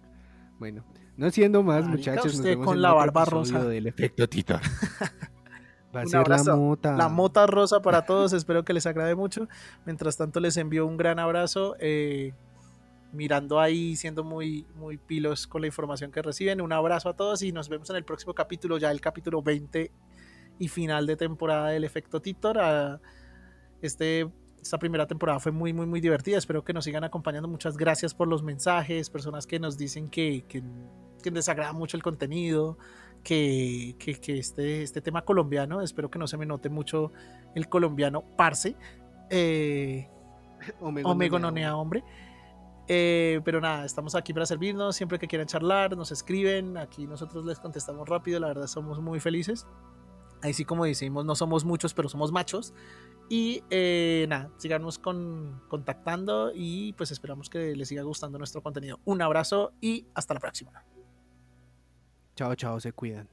[0.59, 0.85] Bueno,
[1.17, 4.59] no siendo más, muchachos, nos vemos con la barba rosa del efecto Tito.
[5.95, 6.97] Va a ser la mota.
[6.97, 9.49] La mota rosa para todos, espero que les agrade mucho.
[9.87, 11.77] Mientras tanto, les envío un gran abrazo.
[11.81, 12.35] Eh,
[13.13, 16.61] mirando ahí, siendo muy, muy pilos con la información que reciben.
[16.61, 19.91] Un abrazo a todos y nos vemos en el próximo capítulo, ya el capítulo 20
[20.59, 22.59] y final de temporada del efecto Titor.
[22.59, 23.01] Ah,
[23.81, 24.29] este,
[24.61, 26.39] esta primera temporada fue muy, muy, muy divertida.
[26.39, 27.49] Espero que nos sigan acompañando.
[27.49, 30.63] Muchas gracias por los mensajes, personas que nos dicen que, que,
[31.23, 32.79] que les agrada mucho el contenido
[33.23, 37.13] que, este, este tema colombiano, espero que no se me note mucho
[37.55, 38.77] el colombiano parce,
[39.31, 40.09] eh,
[40.81, 42.05] omegononea hombre.
[42.89, 44.97] Eh, pero nada, estamos aquí para servirnos.
[44.97, 46.77] Siempre que quieran charlar, nos escriben.
[46.79, 48.41] Aquí nosotros les contestamos rápido.
[48.41, 49.67] La verdad, somos muy felices.
[50.43, 52.73] Ahí sí, como decimos, no somos muchos, pero somos machos.
[53.29, 59.01] Y eh, nada, síganos con, contactando y pues esperamos que les siga gustando nuestro contenido.
[59.05, 60.85] Un abrazo y hasta la próxima.
[62.37, 63.29] Chao, chao, se cuidan.